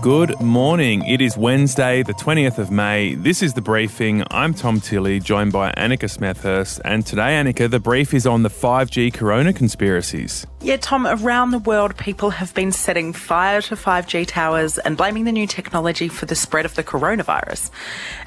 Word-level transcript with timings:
Good 0.00 0.40
morning. 0.40 1.04
It 1.06 1.20
is 1.20 1.36
Wednesday, 1.36 2.04
the 2.04 2.12
20th 2.12 2.58
of 2.58 2.70
May. 2.70 3.16
This 3.16 3.42
is 3.42 3.54
the 3.54 3.60
briefing. 3.60 4.22
I'm 4.30 4.54
Tom 4.54 4.80
Tilley, 4.80 5.18
joined 5.18 5.50
by 5.50 5.72
Annika 5.72 6.08
Smethurst. 6.08 6.80
And 6.84 7.04
today, 7.04 7.32
Annika, 7.32 7.68
the 7.68 7.80
brief 7.80 8.14
is 8.14 8.24
on 8.24 8.44
the 8.44 8.48
5G 8.48 9.12
corona 9.12 9.52
conspiracies. 9.52 10.46
Yeah, 10.60 10.76
Tom, 10.76 11.06
around 11.06 11.52
the 11.52 11.60
world, 11.60 11.96
people 11.96 12.30
have 12.30 12.52
been 12.52 12.72
setting 12.72 13.12
fire 13.12 13.62
to 13.62 13.76
5G 13.76 14.26
towers 14.26 14.76
and 14.78 14.96
blaming 14.96 15.22
the 15.22 15.30
new 15.30 15.46
technology 15.46 16.08
for 16.08 16.26
the 16.26 16.34
spread 16.34 16.64
of 16.64 16.74
the 16.74 16.82
coronavirus. 16.82 17.70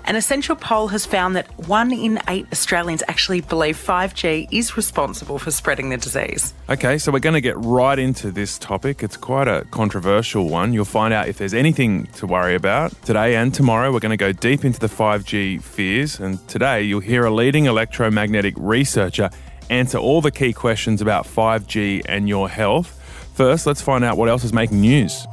An 0.06 0.16
essential 0.16 0.56
poll 0.56 0.88
has 0.88 1.06
found 1.06 1.36
that 1.36 1.48
one 1.68 1.92
in 1.92 2.22
eight 2.30 2.48
Australians 2.54 3.04
actually 3.10 3.42
believe 3.42 3.76
5G 3.76 4.48
is 4.50 4.78
responsible 4.78 5.40
for 5.40 5.52
spreading 5.52 5.90
the 5.90 5.98
disease. 5.98 6.54
Okay, 6.70 6.98
so 6.98 7.12
we're 7.12 7.20
going 7.20 7.34
to 7.34 7.42
get 7.42 7.58
right 7.58 8.00
into 8.00 8.32
this 8.32 8.58
topic. 8.58 9.04
It's 9.04 9.18
quite 9.18 9.50
a 9.50 9.66
controversial 9.72 10.48
one. 10.48 10.72
You'll 10.72 10.86
find 10.86 11.14
out 11.14 11.28
if 11.28 11.38
there's 11.38 11.54
anything 11.54 12.06
to 12.14 12.26
worry 12.26 12.56
about. 12.56 12.94
Today 13.04 13.36
and 13.36 13.54
tomorrow, 13.54 13.92
we're 13.92 14.00
going 14.00 14.12
to 14.12 14.18
go 14.18 14.32
deep 14.32 14.64
into 14.64 14.80
the 14.80 14.88
5G 14.88 15.62
fears. 15.62 16.18
And 16.22 16.48
today, 16.48 16.82
you'll 16.82 17.02
hear 17.02 17.26
a 17.26 17.32
leading 17.32 17.66
electromagnetic 17.66 18.54
researcher 18.56 19.30
answer 19.72 19.98
all 19.98 20.22
the 20.22 20.32
key 20.32 20.54
questions 20.54 21.02
about 21.02 21.26
5G 21.26 22.04
and 22.08 22.30
your 22.30 22.50
health. 22.50 22.98
First, 23.34 23.66
let's 23.66 23.82
find 23.82 24.04
out 24.04 24.18
what 24.18 24.30
else 24.30 24.44
is 24.44 24.54
making 24.54 24.82
news. 24.82 25.26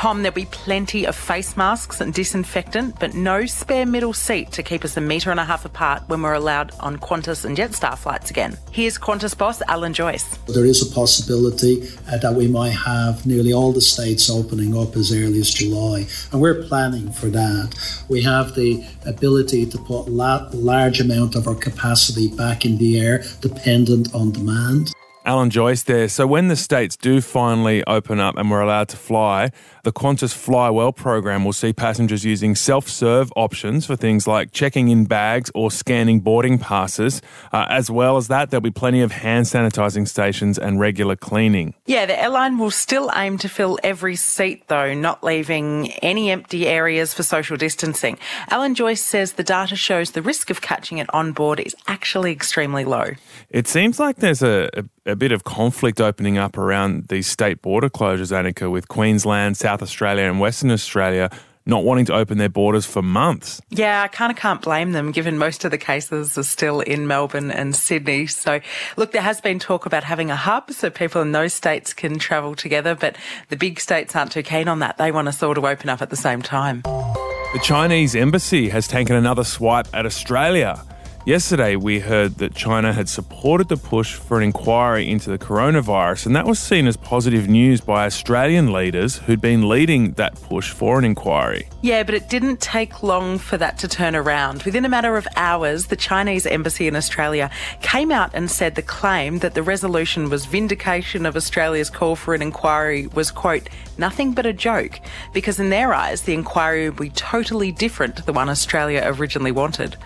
Tom, 0.00 0.22
there'll 0.22 0.34
be 0.34 0.46
plenty 0.46 1.06
of 1.06 1.14
face 1.14 1.58
masks 1.58 2.00
and 2.00 2.14
disinfectant, 2.14 2.98
but 2.98 3.12
no 3.12 3.44
spare 3.44 3.84
middle 3.84 4.14
seat 4.14 4.50
to 4.52 4.62
keep 4.62 4.82
us 4.82 4.96
a 4.96 5.00
metre 5.02 5.30
and 5.30 5.38
a 5.38 5.44
half 5.44 5.66
apart 5.66 6.02
when 6.06 6.22
we're 6.22 6.32
allowed 6.32 6.72
on 6.80 6.96
Qantas 6.96 7.44
and 7.44 7.54
Jetstar 7.54 7.98
flights 7.98 8.30
again. 8.30 8.56
Here's 8.72 8.96
Qantas 8.96 9.36
boss 9.36 9.60
Alan 9.68 9.92
Joyce. 9.92 10.38
There 10.48 10.64
is 10.64 10.80
a 10.80 10.94
possibility 10.94 11.86
uh, 12.10 12.16
that 12.16 12.32
we 12.32 12.48
might 12.48 12.70
have 12.70 13.26
nearly 13.26 13.52
all 13.52 13.72
the 13.72 13.82
states 13.82 14.30
opening 14.30 14.74
up 14.74 14.96
as 14.96 15.12
early 15.12 15.38
as 15.38 15.50
July, 15.50 16.06
and 16.32 16.40
we're 16.40 16.62
planning 16.62 17.12
for 17.12 17.26
that. 17.26 17.74
We 18.08 18.22
have 18.22 18.54
the 18.54 18.82
ability 19.04 19.66
to 19.66 19.76
put 19.76 20.08
la- 20.08 20.48
large 20.54 21.02
amount 21.02 21.34
of 21.34 21.46
our 21.46 21.54
capacity 21.54 22.28
back 22.34 22.64
in 22.64 22.78
the 22.78 22.98
air, 22.98 23.22
dependent 23.42 24.14
on 24.14 24.32
demand. 24.32 24.94
Alan 25.24 25.50
Joyce 25.50 25.82
there. 25.82 26.08
So, 26.08 26.26
when 26.26 26.48
the 26.48 26.56
states 26.56 26.96
do 26.96 27.20
finally 27.20 27.84
open 27.84 28.20
up 28.20 28.36
and 28.38 28.50
we're 28.50 28.62
allowed 28.62 28.88
to 28.88 28.96
fly, 28.96 29.50
the 29.84 29.92
Qantas 29.92 30.34
Fly 30.34 30.70
Well 30.70 30.92
program 30.92 31.44
will 31.44 31.52
see 31.52 31.72
passengers 31.72 32.24
using 32.24 32.54
self 32.54 32.88
serve 32.88 33.30
options 33.36 33.86
for 33.86 33.96
things 33.96 34.26
like 34.26 34.52
checking 34.52 34.88
in 34.88 35.04
bags 35.04 35.50
or 35.54 35.70
scanning 35.70 36.20
boarding 36.20 36.58
passes. 36.58 37.20
Uh, 37.52 37.66
as 37.68 37.90
well 37.90 38.16
as 38.16 38.28
that, 38.28 38.50
there'll 38.50 38.62
be 38.62 38.70
plenty 38.70 39.02
of 39.02 39.12
hand 39.12 39.46
sanitising 39.46 40.08
stations 40.08 40.58
and 40.58 40.80
regular 40.80 41.16
cleaning. 41.16 41.74
Yeah, 41.86 42.06
the 42.06 42.20
airline 42.20 42.58
will 42.58 42.70
still 42.70 43.10
aim 43.14 43.38
to 43.38 43.48
fill 43.48 43.78
every 43.82 44.16
seat, 44.16 44.68
though, 44.68 44.94
not 44.94 45.22
leaving 45.22 45.92
any 46.02 46.30
empty 46.30 46.66
areas 46.66 47.12
for 47.12 47.22
social 47.22 47.56
distancing. 47.56 48.18
Alan 48.48 48.74
Joyce 48.74 49.02
says 49.02 49.32
the 49.32 49.44
data 49.44 49.76
shows 49.76 50.12
the 50.12 50.22
risk 50.22 50.50
of 50.50 50.60
catching 50.60 50.98
it 50.98 51.12
on 51.14 51.32
board 51.32 51.60
is 51.60 51.76
actually 51.86 52.32
extremely 52.32 52.84
low. 52.84 53.10
It 53.50 53.66
seems 53.66 53.98
like 53.98 54.16
there's 54.16 54.42
a, 54.42 54.70
a 55.06 55.09
a 55.10 55.16
bit 55.16 55.32
of 55.32 55.44
conflict 55.44 56.00
opening 56.00 56.38
up 56.38 56.56
around 56.56 57.08
these 57.08 57.26
state 57.26 57.62
border 57.62 57.90
closures, 57.90 58.32
Annika, 58.32 58.70
with 58.70 58.88
Queensland, 58.88 59.56
South 59.56 59.82
Australia, 59.82 60.24
and 60.24 60.40
Western 60.40 60.70
Australia 60.70 61.30
not 61.66 61.84
wanting 61.84 62.06
to 62.06 62.14
open 62.14 62.38
their 62.38 62.48
borders 62.48 62.86
for 62.86 63.02
months. 63.02 63.60
Yeah, 63.70 64.02
I 64.02 64.08
kind 64.08 64.32
of 64.32 64.36
can't 64.36 64.60
blame 64.60 64.92
them 64.92 65.12
given 65.12 65.38
most 65.38 65.64
of 65.64 65.70
the 65.70 65.78
cases 65.78 66.36
are 66.36 66.42
still 66.42 66.80
in 66.80 67.06
Melbourne 67.06 67.50
and 67.50 67.76
Sydney. 67.76 68.26
So, 68.26 68.60
look, 68.96 69.12
there 69.12 69.22
has 69.22 69.40
been 69.40 69.58
talk 69.58 69.86
about 69.86 70.04
having 70.04 70.30
a 70.30 70.36
hub 70.36 70.72
so 70.72 70.90
people 70.90 71.22
in 71.22 71.32
those 71.32 71.54
states 71.54 71.92
can 71.92 72.18
travel 72.18 72.54
together, 72.54 72.94
but 72.94 73.16
the 73.48 73.56
big 73.56 73.78
states 73.78 74.16
aren't 74.16 74.32
too 74.32 74.42
keen 74.42 74.68
on 74.68 74.80
that. 74.80 74.96
They 74.98 75.12
want 75.12 75.28
us 75.28 75.42
all 75.42 75.54
to 75.54 75.66
open 75.66 75.88
up 75.88 76.02
at 76.02 76.10
the 76.10 76.16
same 76.16 76.42
time. 76.42 76.82
The 76.82 77.60
Chinese 77.62 78.14
embassy 78.14 78.68
has 78.68 78.88
taken 78.88 79.16
another 79.16 79.44
swipe 79.44 79.88
at 79.92 80.06
Australia. 80.06 80.82
Yesterday, 81.26 81.76
we 81.76 82.00
heard 82.00 82.36
that 82.38 82.54
China 82.54 82.94
had 82.94 83.06
supported 83.06 83.68
the 83.68 83.76
push 83.76 84.14
for 84.14 84.38
an 84.38 84.42
inquiry 84.42 85.06
into 85.06 85.28
the 85.28 85.38
coronavirus, 85.38 86.24
and 86.24 86.34
that 86.34 86.46
was 86.46 86.58
seen 86.58 86.86
as 86.86 86.96
positive 86.96 87.46
news 87.46 87.82
by 87.82 88.06
Australian 88.06 88.72
leaders 88.72 89.18
who'd 89.18 89.40
been 89.40 89.68
leading 89.68 90.12
that 90.12 90.34
push 90.40 90.70
for 90.70 90.98
an 90.98 91.04
inquiry. 91.04 91.68
Yeah, 91.82 92.04
but 92.04 92.14
it 92.14 92.30
didn't 92.30 92.62
take 92.62 93.02
long 93.02 93.36
for 93.36 93.58
that 93.58 93.76
to 93.80 93.88
turn 93.88 94.16
around. 94.16 94.62
Within 94.62 94.86
a 94.86 94.88
matter 94.88 95.18
of 95.18 95.28
hours, 95.36 95.88
the 95.88 95.96
Chinese 95.96 96.46
embassy 96.46 96.88
in 96.88 96.96
Australia 96.96 97.50
came 97.82 98.10
out 98.10 98.30
and 98.32 98.50
said 98.50 98.74
the 98.74 98.82
claim 98.82 99.40
that 99.40 99.52
the 99.52 99.62
resolution 99.62 100.30
was 100.30 100.46
vindication 100.46 101.26
of 101.26 101.36
Australia's 101.36 101.90
call 101.90 102.16
for 102.16 102.32
an 102.32 102.40
inquiry 102.40 103.08
was, 103.08 103.30
quote, 103.30 103.68
nothing 104.00 104.32
but 104.32 104.46
a 104.46 104.52
joke, 104.54 105.00
because 105.34 105.60
in 105.60 105.68
their 105.68 105.92
eyes, 105.92 106.22
the 106.22 106.32
inquiry 106.32 106.88
would 106.88 106.98
be 106.98 107.10
totally 107.10 107.72
different 107.72 108.16
to 108.16 108.24
the 108.24 108.32
one 108.32 108.48
Australia 108.48 109.02
originally 109.04 109.52
wanted. 109.52 109.96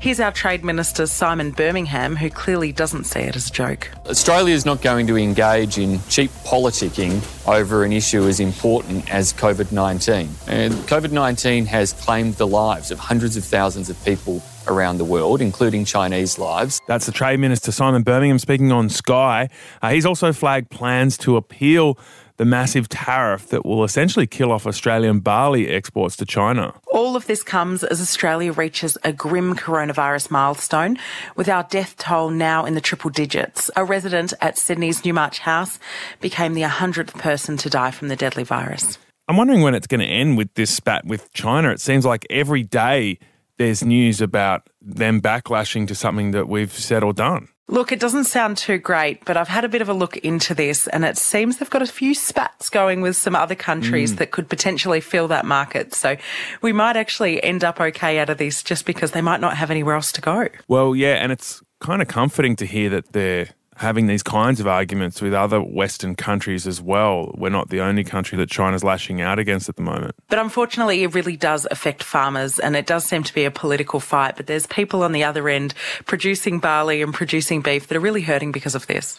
Here's 0.00 0.20
our 0.20 0.32
trade 0.32 0.54
Trade 0.54 0.62
Minister 0.62 1.06
Simon 1.06 1.50
Birmingham, 1.50 2.14
who 2.14 2.30
clearly 2.30 2.70
doesn't 2.70 3.04
see 3.04 3.18
it 3.18 3.34
as 3.34 3.48
a 3.48 3.52
joke. 3.52 3.90
Australia 4.06 4.54
is 4.54 4.64
not 4.64 4.80
going 4.82 5.04
to 5.08 5.16
engage 5.16 5.78
in 5.78 5.98
cheap 6.08 6.30
politicking 6.44 7.20
over 7.48 7.82
an 7.82 7.92
issue 7.92 8.22
as 8.28 8.38
important 8.38 9.12
as 9.12 9.32
COVID 9.32 9.72
19. 9.72 10.28
And 10.46 10.72
COVID 10.86 11.10
19 11.10 11.66
has 11.66 11.92
claimed 11.92 12.34
the 12.34 12.46
lives 12.46 12.92
of 12.92 13.00
hundreds 13.00 13.36
of 13.36 13.42
thousands 13.42 13.90
of 13.90 14.00
people 14.04 14.44
around 14.68 14.98
the 14.98 15.04
world, 15.04 15.40
including 15.40 15.84
Chinese 15.84 16.38
lives. 16.38 16.80
That's 16.86 17.06
the 17.06 17.12
Trade 17.12 17.40
Minister 17.40 17.72
Simon 17.72 18.04
Birmingham 18.04 18.38
speaking 18.38 18.70
on 18.70 18.88
Sky. 18.88 19.48
Uh, 19.82 19.90
he's 19.90 20.06
also 20.06 20.32
flagged 20.32 20.70
plans 20.70 21.18
to 21.18 21.36
appeal 21.36 21.98
the 22.36 22.44
massive 22.44 22.88
tariff 22.88 23.48
that 23.48 23.64
will 23.64 23.84
essentially 23.84 24.26
kill 24.26 24.50
off 24.50 24.66
Australian 24.66 25.20
barley 25.20 25.68
exports 25.68 26.16
to 26.16 26.24
China. 26.24 26.74
All 26.92 27.16
of 27.16 27.26
this 27.26 27.42
comes 27.42 27.84
as 27.84 28.00
Australia 28.00 28.52
reaches 28.52 28.98
a 29.04 29.12
grim 29.12 29.54
coronavirus 29.54 30.30
milestone, 30.30 30.98
with 31.36 31.48
our 31.48 31.62
death 31.64 31.96
toll 31.96 32.30
now 32.30 32.64
in 32.64 32.74
the 32.74 32.80
triple 32.80 33.10
digits. 33.10 33.70
A 33.76 33.84
resident 33.84 34.32
at 34.40 34.58
Sydney's 34.58 35.04
Newmarch 35.04 35.38
House 35.40 35.78
became 36.20 36.54
the 36.54 36.62
100th 36.62 37.16
person 37.18 37.56
to 37.58 37.70
die 37.70 37.90
from 37.90 38.08
the 38.08 38.16
deadly 38.16 38.44
virus. 38.44 38.98
I'm 39.28 39.36
wondering 39.36 39.62
when 39.62 39.74
it's 39.74 39.86
going 39.86 40.00
to 40.00 40.06
end 40.06 40.36
with 40.36 40.52
this 40.54 40.74
spat 40.74 41.06
with 41.06 41.32
China. 41.32 41.70
It 41.70 41.80
seems 41.80 42.04
like 42.04 42.26
every 42.28 42.62
day 42.62 43.18
there's 43.56 43.84
news 43.84 44.20
about 44.20 44.68
them 44.82 45.22
backlashing 45.22 45.86
to 45.88 45.94
something 45.94 46.32
that 46.32 46.48
we've 46.48 46.72
said 46.72 47.02
or 47.02 47.12
done. 47.12 47.48
Look, 47.66 47.92
it 47.92 48.00
doesn't 48.00 48.24
sound 48.24 48.58
too 48.58 48.76
great, 48.76 49.24
but 49.24 49.38
I've 49.38 49.48
had 49.48 49.64
a 49.64 49.68
bit 49.68 49.80
of 49.80 49.88
a 49.88 49.94
look 49.94 50.18
into 50.18 50.54
this 50.54 50.86
and 50.88 51.04
it 51.04 51.16
seems 51.16 51.56
they've 51.56 51.70
got 51.70 51.80
a 51.80 51.86
few 51.86 52.14
spats 52.14 52.68
going 52.68 53.00
with 53.00 53.16
some 53.16 53.34
other 53.34 53.54
countries 53.54 54.12
mm. 54.12 54.18
that 54.18 54.32
could 54.32 54.50
potentially 54.50 55.00
fill 55.00 55.28
that 55.28 55.46
market. 55.46 55.94
So 55.94 56.16
we 56.60 56.74
might 56.74 56.96
actually 56.96 57.42
end 57.42 57.64
up 57.64 57.80
okay 57.80 58.18
out 58.18 58.28
of 58.28 58.36
this 58.36 58.62
just 58.62 58.84
because 58.84 59.12
they 59.12 59.22
might 59.22 59.40
not 59.40 59.56
have 59.56 59.70
anywhere 59.70 59.94
else 59.94 60.12
to 60.12 60.20
go. 60.20 60.48
Well, 60.68 60.94
yeah, 60.94 61.14
and 61.14 61.32
it's 61.32 61.62
kind 61.80 62.02
of 62.02 62.08
comforting 62.08 62.54
to 62.56 62.66
hear 62.66 62.90
that 62.90 63.12
they're 63.12 63.48
having 63.76 64.06
these 64.06 64.22
kinds 64.22 64.60
of 64.60 64.66
arguments 64.66 65.20
with 65.20 65.34
other 65.34 65.60
Western 65.60 66.14
countries 66.14 66.66
as 66.66 66.80
well. 66.80 67.34
We're 67.36 67.50
not 67.50 67.70
the 67.70 67.80
only 67.80 68.04
country 68.04 68.38
that 68.38 68.50
China's 68.50 68.84
lashing 68.84 69.20
out 69.20 69.38
against 69.38 69.68
at 69.68 69.76
the 69.76 69.82
moment. 69.82 70.14
But 70.28 70.38
unfortunately, 70.38 71.02
it 71.02 71.14
really 71.14 71.36
does 71.36 71.66
affect 71.70 72.02
farmers 72.02 72.58
and 72.58 72.76
it 72.76 72.86
does 72.86 73.04
seem 73.04 73.22
to 73.24 73.34
be 73.34 73.44
a 73.44 73.50
political 73.50 74.00
fight. 74.00 74.36
But 74.36 74.46
there's 74.46 74.66
people 74.66 75.02
on 75.02 75.12
the 75.12 75.24
other 75.24 75.48
end 75.48 75.74
producing 76.06 76.58
barley 76.58 77.02
and 77.02 77.12
producing 77.12 77.62
beef 77.62 77.88
that 77.88 77.96
are 77.96 78.00
really 78.00 78.22
hurting 78.22 78.52
because 78.52 78.74
of 78.74 78.86
this. 78.86 79.16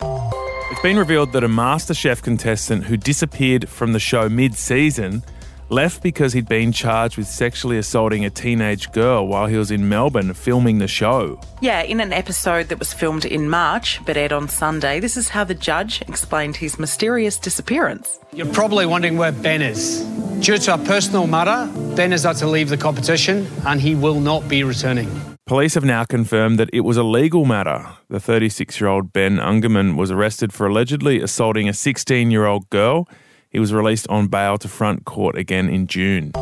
It's 0.71 0.81
been 0.81 0.97
revealed 0.97 1.31
that 1.33 1.43
a 1.43 1.47
MasterChef 1.47 2.23
contestant 2.23 2.85
who 2.85 2.97
disappeared 2.97 3.69
from 3.69 3.93
the 3.93 3.99
show 3.99 4.29
mid 4.29 4.55
season 4.55 5.23
left 5.69 6.03
because 6.03 6.33
he'd 6.33 6.47
been 6.47 6.71
charged 6.71 7.17
with 7.17 7.27
sexually 7.27 7.77
assaulting 7.77 8.25
a 8.25 8.29
teenage 8.29 8.91
girl 8.91 9.27
while 9.27 9.47
he 9.47 9.57
was 9.57 9.71
in 9.71 9.89
Melbourne 9.89 10.33
filming 10.33 10.77
the 10.77 10.87
show. 10.87 11.39
Yeah, 11.61 11.81
in 11.81 11.99
an 11.99 12.13
episode 12.13 12.69
that 12.69 12.79
was 12.79 12.93
filmed 12.93 13.25
in 13.25 13.49
March 13.49 13.99
but 14.05 14.17
aired 14.17 14.33
on 14.33 14.47
Sunday, 14.47 14.99
this 14.99 15.17
is 15.17 15.29
how 15.29 15.43
the 15.43 15.55
judge 15.55 16.01
explained 16.03 16.55
his 16.55 16.77
mysterious 16.77 17.37
disappearance. 17.37 18.19
You're 18.33 18.53
probably 18.53 18.85
wondering 18.85 19.17
where 19.17 19.31
Ben 19.31 19.61
is. 19.61 20.01
Due 20.39 20.57
to 20.57 20.73
a 20.73 20.77
personal 20.77 21.27
matter, 21.27 21.71
Ben 21.95 22.11
has 22.11 22.23
had 22.23 22.35
to 22.37 22.47
leave 22.47 22.69
the 22.69 22.77
competition 22.77 23.47
and 23.65 23.81
he 23.81 23.95
will 23.95 24.19
not 24.19 24.47
be 24.47 24.63
returning. 24.63 25.09
Police 25.47 25.75
have 25.75 25.85
now 25.85 26.03
confirmed 26.05 26.57
that 26.57 26.71
it 26.73 26.81
was 26.81 26.97
a 26.97 27.03
legal 27.03 27.45
matter. 27.45 27.87
The 28.09 28.19
36 28.19 28.81
year 28.81 28.89
old 28.89 29.13
Ben 29.13 29.37
Ungermann 29.37 29.95
was 29.95 30.09
arrested 30.09 30.51
for 30.51 30.65
allegedly 30.65 31.21
assaulting 31.21 31.69
a 31.69 31.73
16 31.73 32.31
year 32.31 32.45
old 32.45 32.67
girl. 32.71 33.07
He 33.55 33.59
was 33.59 33.73
released 33.73 34.05
on 34.09 34.27
bail 34.27 34.57
to 34.57 34.67
front 34.67 35.05
court 35.05 35.37
again 35.37 35.69
in 35.69 35.87
June. 35.87 36.33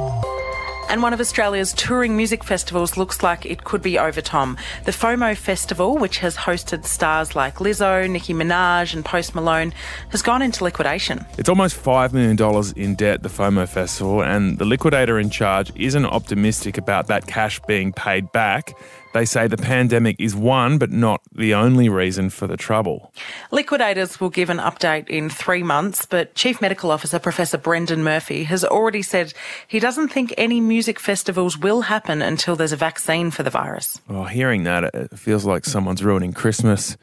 And 0.90 1.04
one 1.04 1.14
of 1.14 1.20
Australia's 1.20 1.72
touring 1.74 2.18
music 2.18 2.44
festivals 2.44 2.98
looks 2.98 3.22
like 3.22 3.46
it 3.46 3.64
could 3.64 3.84
be 3.84 4.00
over, 4.00 4.20
Tom. 4.20 4.58
The 4.86 4.92
FOMO 4.94 5.38
Festival, 5.38 5.96
which 6.00 6.18
has 6.18 6.36
hosted 6.36 6.86
stars 6.86 7.36
like 7.36 7.58
Lizzo, 7.58 8.10
Nicki 8.10 8.34
Minaj, 8.34 8.96
and 8.96 9.06
Post 9.06 9.36
Malone, 9.36 9.76
has 10.10 10.24
gone 10.24 10.42
into 10.42 10.64
liquidation. 10.64 11.24
It's 11.38 11.50
almost 11.50 11.76
$5 11.76 12.14
million 12.14 12.74
in 12.76 12.96
debt, 12.96 13.22
the 13.22 13.30
FOMO 13.30 13.70
Festival, 13.70 14.24
and 14.24 14.58
the 14.58 14.66
liquidator 14.66 15.20
in 15.20 15.30
charge 15.30 15.72
isn't 15.76 16.08
optimistic 16.08 16.80
about 16.80 17.06
that 17.10 17.28
cash 17.28 17.60
being 17.68 17.94
paid 17.94 18.32
back 18.32 18.76
They 19.14 19.26
say 19.26 19.46
the 19.46 19.58
pandemic 19.58 20.16
is 20.18 20.36
one, 20.36 20.80
but 20.80 20.92
not 20.92 21.22
the 21.32 21.54
only 21.54 21.88
reason 21.88 22.32
for 22.32 22.48
the 22.48 22.58
trouble. 22.58 23.14
Liquidators 23.52 24.20
will 24.20 24.32
give 24.32 24.50
an 24.50 24.58
update 24.58 25.08
in 25.08 25.30
three 25.30 25.62
months, 25.62 26.08
but 26.08 26.34
Chief 26.34 26.60
Medical 26.60 26.90
Officer 26.90 27.20
Professor 27.20 27.60
Brendan 27.60 28.04
Murphy 28.04 28.44
has 28.46 28.66
already 28.66 29.04
said 29.04 29.34
he 29.68 29.80
doesn't 29.80 30.08
think 30.08 30.34
any 30.36 30.60
music 30.60 31.00
festivals 31.00 31.60
will 31.60 31.82
happen 31.82 32.24
until 32.24 32.56
there's 32.56 32.72
a 32.72 32.78
vaccine 32.78 33.30
for 33.30 33.44
the 33.44 33.52
virus. 33.52 34.02
Oh, 34.10 34.24
hearing 34.24 34.64
that, 34.64 34.84
it 34.84 35.18
feels 35.18 35.46
like 35.46 35.64
someone's 35.66 36.04
ruining 36.04 36.34
Christmas. 36.34 36.98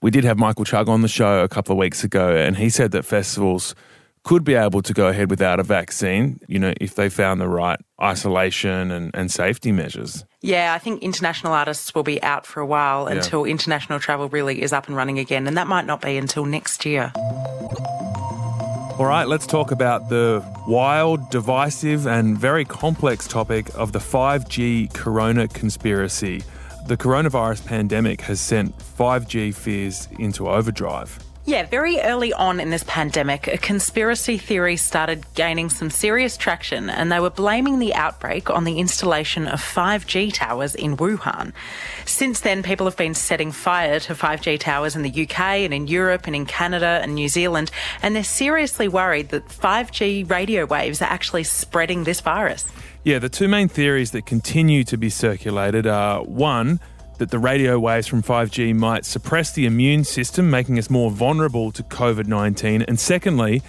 We 0.00 0.10
did 0.10 0.24
have 0.24 0.38
Michael 0.38 0.64
Chugg 0.64 0.88
on 0.88 1.02
the 1.02 1.08
show 1.08 1.44
a 1.44 1.48
couple 1.48 1.74
of 1.74 1.78
weeks 1.78 2.02
ago, 2.02 2.34
and 2.34 2.56
he 2.56 2.70
said 2.70 2.90
that 2.90 3.04
festivals 3.04 3.76
could 4.24 4.44
be 4.44 4.54
able 4.54 4.82
to 4.82 4.92
go 4.92 5.08
ahead 5.08 5.30
without 5.30 5.58
a 5.58 5.62
vaccine, 5.62 6.38
you 6.46 6.58
know, 6.58 6.72
if 6.80 6.94
they 6.94 7.08
found 7.08 7.40
the 7.40 7.48
right 7.48 7.78
isolation 8.00 8.90
and, 8.90 9.10
and 9.14 9.30
safety 9.30 9.72
measures. 9.72 10.24
Yeah, 10.40 10.74
I 10.74 10.78
think 10.78 11.02
international 11.02 11.52
artists 11.52 11.94
will 11.94 12.02
be 12.02 12.22
out 12.22 12.46
for 12.46 12.60
a 12.60 12.66
while 12.66 13.08
yeah. 13.08 13.16
until 13.16 13.44
international 13.44 13.98
travel 13.98 14.28
really 14.28 14.62
is 14.62 14.72
up 14.72 14.86
and 14.86 14.96
running 14.96 15.18
again, 15.18 15.46
and 15.46 15.56
that 15.56 15.66
might 15.66 15.86
not 15.86 16.00
be 16.00 16.16
until 16.16 16.44
next 16.44 16.84
year. 16.84 17.12
All 18.98 19.06
right, 19.06 19.26
let's 19.26 19.46
talk 19.46 19.72
about 19.72 20.08
the 20.10 20.44
wild, 20.68 21.30
divisive, 21.30 22.06
and 22.06 22.38
very 22.38 22.64
complex 22.64 23.26
topic 23.26 23.70
of 23.74 23.92
the 23.92 23.98
5G 23.98 24.92
corona 24.92 25.48
conspiracy. 25.48 26.42
The 26.86 26.96
coronavirus 26.96 27.66
pandemic 27.66 28.20
has 28.22 28.40
sent 28.40 28.76
5G 28.78 29.54
fears 29.54 30.08
into 30.18 30.48
overdrive. 30.48 31.18
Yeah, 31.44 31.66
very 31.66 31.98
early 31.98 32.32
on 32.32 32.60
in 32.60 32.70
this 32.70 32.84
pandemic, 32.86 33.48
a 33.48 33.58
conspiracy 33.58 34.38
theory 34.38 34.76
started 34.76 35.26
gaining 35.34 35.70
some 35.70 35.90
serious 35.90 36.36
traction, 36.36 36.88
and 36.88 37.10
they 37.10 37.18
were 37.18 37.30
blaming 37.30 37.80
the 37.80 37.94
outbreak 37.94 38.48
on 38.48 38.62
the 38.62 38.78
installation 38.78 39.48
of 39.48 39.60
5G 39.60 40.32
towers 40.32 40.76
in 40.76 40.96
Wuhan. 40.96 41.52
Since 42.04 42.42
then, 42.42 42.62
people 42.62 42.86
have 42.86 42.96
been 42.96 43.14
setting 43.14 43.50
fire 43.50 43.98
to 44.00 44.14
5G 44.14 44.60
towers 44.60 44.94
in 44.94 45.02
the 45.02 45.10
UK 45.10 45.40
and 45.40 45.74
in 45.74 45.88
Europe 45.88 46.28
and 46.28 46.36
in 46.36 46.46
Canada 46.46 47.00
and 47.02 47.16
New 47.16 47.28
Zealand, 47.28 47.72
and 48.02 48.14
they're 48.14 48.22
seriously 48.22 48.86
worried 48.86 49.30
that 49.30 49.48
5G 49.48 50.30
radio 50.30 50.64
waves 50.64 51.02
are 51.02 51.10
actually 51.10 51.42
spreading 51.42 52.04
this 52.04 52.20
virus. 52.20 52.66
Yeah, 53.02 53.18
the 53.18 53.28
two 53.28 53.48
main 53.48 53.66
theories 53.66 54.12
that 54.12 54.26
continue 54.26 54.84
to 54.84 54.96
be 54.96 55.10
circulated 55.10 55.88
are 55.88 56.22
one, 56.22 56.78
that 57.22 57.30
the 57.30 57.38
radio 57.38 57.78
waves 57.78 58.08
from 58.08 58.20
5G 58.20 58.74
might 58.74 59.04
suppress 59.04 59.52
the 59.52 59.64
immune 59.64 60.02
system, 60.02 60.50
making 60.50 60.76
us 60.76 60.90
more 60.90 61.08
vulnerable 61.08 61.70
to 61.70 61.84
COVID 61.84 62.26
19. 62.26 62.82
And 62.82 62.98
secondly, 62.98 63.62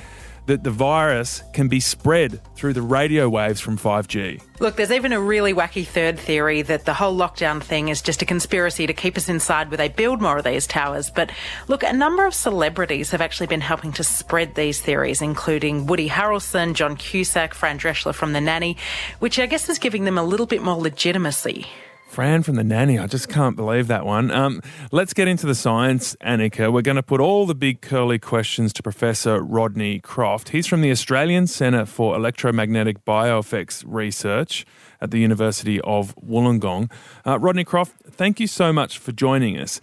that 0.48 0.64
the 0.64 0.72
virus 0.72 1.44
can 1.54 1.68
be 1.68 1.80
spread 1.80 2.42
through 2.56 2.74
the 2.74 2.82
radio 2.82 3.30
waves 3.30 3.62
from 3.62 3.78
5G. 3.78 4.42
Look, 4.60 4.76
there's 4.76 4.92
even 4.92 5.14
a 5.14 5.22
really 5.22 5.54
wacky 5.54 5.86
third 5.86 6.18
theory 6.18 6.64
that 6.64 6.86
the 6.86 6.96
whole 6.96 7.16
lockdown 7.16 7.62
thing 7.62 7.90
is 7.90 8.02
just 8.02 8.24
a 8.24 8.26
conspiracy 8.26 8.88
to 8.88 8.94
keep 8.94 9.18
us 9.18 9.30
inside 9.30 9.70
where 9.70 9.78
they 9.78 9.88
build 9.88 10.20
more 10.20 10.40
of 10.40 10.44
these 10.44 10.66
towers. 10.66 11.12
But 11.12 11.32
look, 11.68 11.84
a 11.84 11.94
number 11.94 12.26
of 12.26 12.34
celebrities 12.34 13.12
have 13.12 13.22
actually 13.22 13.48
been 13.48 13.62
helping 13.62 13.92
to 13.94 14.04
spread 14.04 14.56
these 14.56 14.82
theories, 14.82 15.22
including 15.22 15.86
Woody 15.86 16.10
Harrelson, 16.10 16.74
John 16.74 16.96
Cusack, 16.96 17.54
Fran 17.54 17.78
Drescher 17.78 18.16
from 18.16 18.34
The 18.34 18.42
Nanny, 18.42 18.78
which 19.20 19.38
I 19.38 19.46
guess 19.46 19.70
is 19.70 19.78
giving 19.78 20.06
them 20.06 20.18
a 20.18 20.24
little 20.24 20.48
bit 20.48 20.64
more 20.64 20.82
legitimacy. 20.82 21.68
Fran 22.13 22.44
from 22.44 22.57
the 22.57 22.63
nanny. 22.63 23.00
I 23.00 23.07
just 23.07 23.27
can't 23.27 23.56
believe 23.56 23.88
that 23.88 24.06
one. 24.06 24.30
Um, 24.30 24.62
let's 24.92 25.13
get 25.13 25.27
into 25.27 25.48
the 25.48 25.56
science, 25.56 26.15
Annika. 26.21 26.71
We're 26.71 26.83
going 26.83 26.95
to 26.95 27.01
put 27.01 27.19
all 27.19 27.48
the 27.48 27.56
big 27.56 27.81
curly 27.81 28.19
questions 28.19 28.71
to 28.74 28.83
Professor 28.83 29.42
Rodney 29.42 30.00
Croft. 30.00 30.50
He's 30.50 30.68
from 30.68 30.81
the 30.81 30.92
Australian 30.92 31.48
Centre 31.48 31.88
for 31.88 32.15
Electromagnetic 32.15 33.04
Bioeffects 33.04 33.83
Research 33.88 34.63
at 35.01 35.10
the 35.10 35.18
University 35.18 35.81
of 35.81 36.15
Wollongong. 36.18 36.92
Uh, 37.25 37.39
Rodney 37.39 37.63
Croft, 37.63 37.95
thank 38.12 38.39
you 38.39 38.45
so 38.45 38.71
much 38.71 39.00
for 39.00 39.12
joining 39.12 39.57
us. 39.57 39.81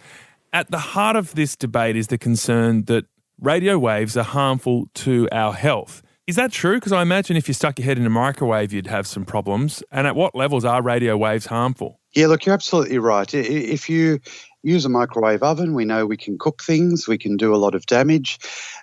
At 0.53 0.71
the 0.71 0.79
heart 0.79 1.17
of 1.17 1.35
this 1.35 1.57
debate 1.57 1.97
is 1.97 2.07
the 2.07 2.17
concern 2.17 2.85
that 2.85 3.07
radio 3.41 3.77
waves 3.77 4.15
are 4.15 4.23
harmful 4.23 4.87
to 4.93 5.27
our 5.33 5.51
health. 5.51 6.01
Is 6.27 6.37
that 6.37 6.53
true? 6.53 6.75
Because 6.75 6.93
I 6.93 7.01
imagine 7.01 7.35
if 7.35 7.49
you 7.49 7.53
stuck 7.53 7.77
your 7.77 7.85
head 7.87 7.97
in 7.97 8.05
a 8.05 8.09
microwave, 8.09 8.71
you'd 8.71 8.87
have 8.87 9.05
some 9.05 9.25
problems. 9.25 9.83
And 9.91 10.07
at 10.07 10.15
what 10.15 10.33
levels 10.33 10.63
are 10.63 10.81
radio 10.81 11.17
waves 11.17 11.47
harmful? 11.47 12.00
Yeah, 12.13 12.27
look, 12.27 12.45
you're 12.45 12.53
absolutely 12.53 12.99
right. 12.99 13.33
If 13.33 13.89
you 13.89 14.19
use 14.63 14.83
a 14.83 14.89
microwave 14.89 15.43
oven, 15.43 15.73
we 15.73 15.85
know 15.85 16.05
we 16.05 16.17
can 16.17 16.37
cook 16.37 16.61
things, 16.61 17.07
we 17.07 17.17
can 17.17 17.37
do 17.37 17.55
a 17.55 17.57
lot 17.57 17.73
of 17.73 17.85
damage. 17.85 18.37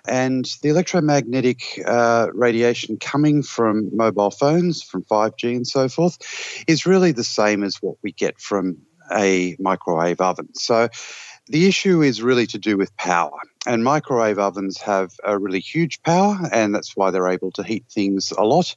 And 0.07 0.45
the 0.63 0.69
electromagnetic 0.69 1.61
uh, 1.85 2.27
radiation 2.33 2.97
coming 2.97 3.43
from 3.43 3.95
mobile 3.95 4.31
phones, 4.31 4.81
from 4.81 5.03
5G 5.03 5.55
and 5.55 5.67
so 5.67 5.87
forth, 5.87 6.17
is 6.67 6.87
really 6.87 7.11
the 7.11 7.23
same 7.23 7.63
as 7.63 7.75
what 7.81 7.95
we 8.03 8.11
get 8.11 8.39
from 8.39 8.77
a 9.15 9.55
microwave 9.59 10.21
oven. 10.21 10.49
So 10.55 10.89
the 11.47 11.67
issue 11.67 12.01
is 12.01 12.21
really 12.21 12.47
to 12.47 12.57
do 12.57 12.77
with 12.77 12.95
power. 12.97 13.37
And 13.67 13.83
microwave 13.83 14.39
ovens 14.39 14.79
have 14.79 15.11
a 15.23 15.37
really 15.37 15.59
huge 15.59 16.01
power, 16.03 16.37
and 16.51 16.73
that's 16.73 16.95
why 16.95 17.11
they're 17.11 17.27
able 17.27 17.51
to 17.51 17.63
heat 17.63 17.85
things 17.89 18.31
a 18.31 18.43
lot. 18.43 18.75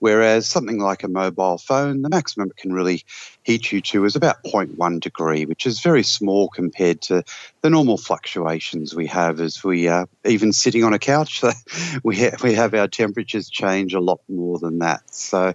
Whereas 0.00 0.46
something 0.46 0.78
like 0.78 1.02
a 1.02 1.08
mobile 1.08 1.58
phone, 1.58 2.02
the 2.02 2.08
maximum 2.08 2.50
it 2.50 2.56
can 2.56 2.72
really 2.72 3.04
heat 3.42 3.72
you 3.72 3.80
to 3.80 4.04
is 4.04 4.16
about 4.16 4.36
0.1 4.44 5.00
degree, 5.00 5.44
which 5.44 5.66
is 5.66 5.80
very 5.80 6.02
small 6.02 6.48
compared 6.48 7.00
to 7.02 7.24
the 7.62 7.70
normal 7.70 7.96
fluctuations 7.96 8.94
we 8.94 9.06
have 9.06 9.40
as 9.40 9.64
we 9.64 9.88
uh, 9.88 10.06
even 10.24 10.52
sitting 10.52 10.84
on 10.84 10.92
a 10.92 10.98
couch. 10.98 11.42
we, 12.04 12.16
ha- 12.16 12.36
we 12.42 12.54
have 12.54 12.74
our 12.74 12.88
temperatures 12.88 13.48
change 13.48 13.94
a 13.94 14.00
lot 14.00 14.20
more 14.28 14.58
than 14.58 14.78
that. 14.78 15.02
So 15.12 15.52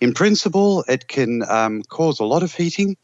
in 0.00 0.14
principle, 0.14 0.84
it 0.86 1.08
can 1.08 1.42
um, 1.48 1.82
cause 1.82 2.20
a 2.20 2.24
lot 2.24 2.42
of 2.42 2.54
heating, 2.54 2.96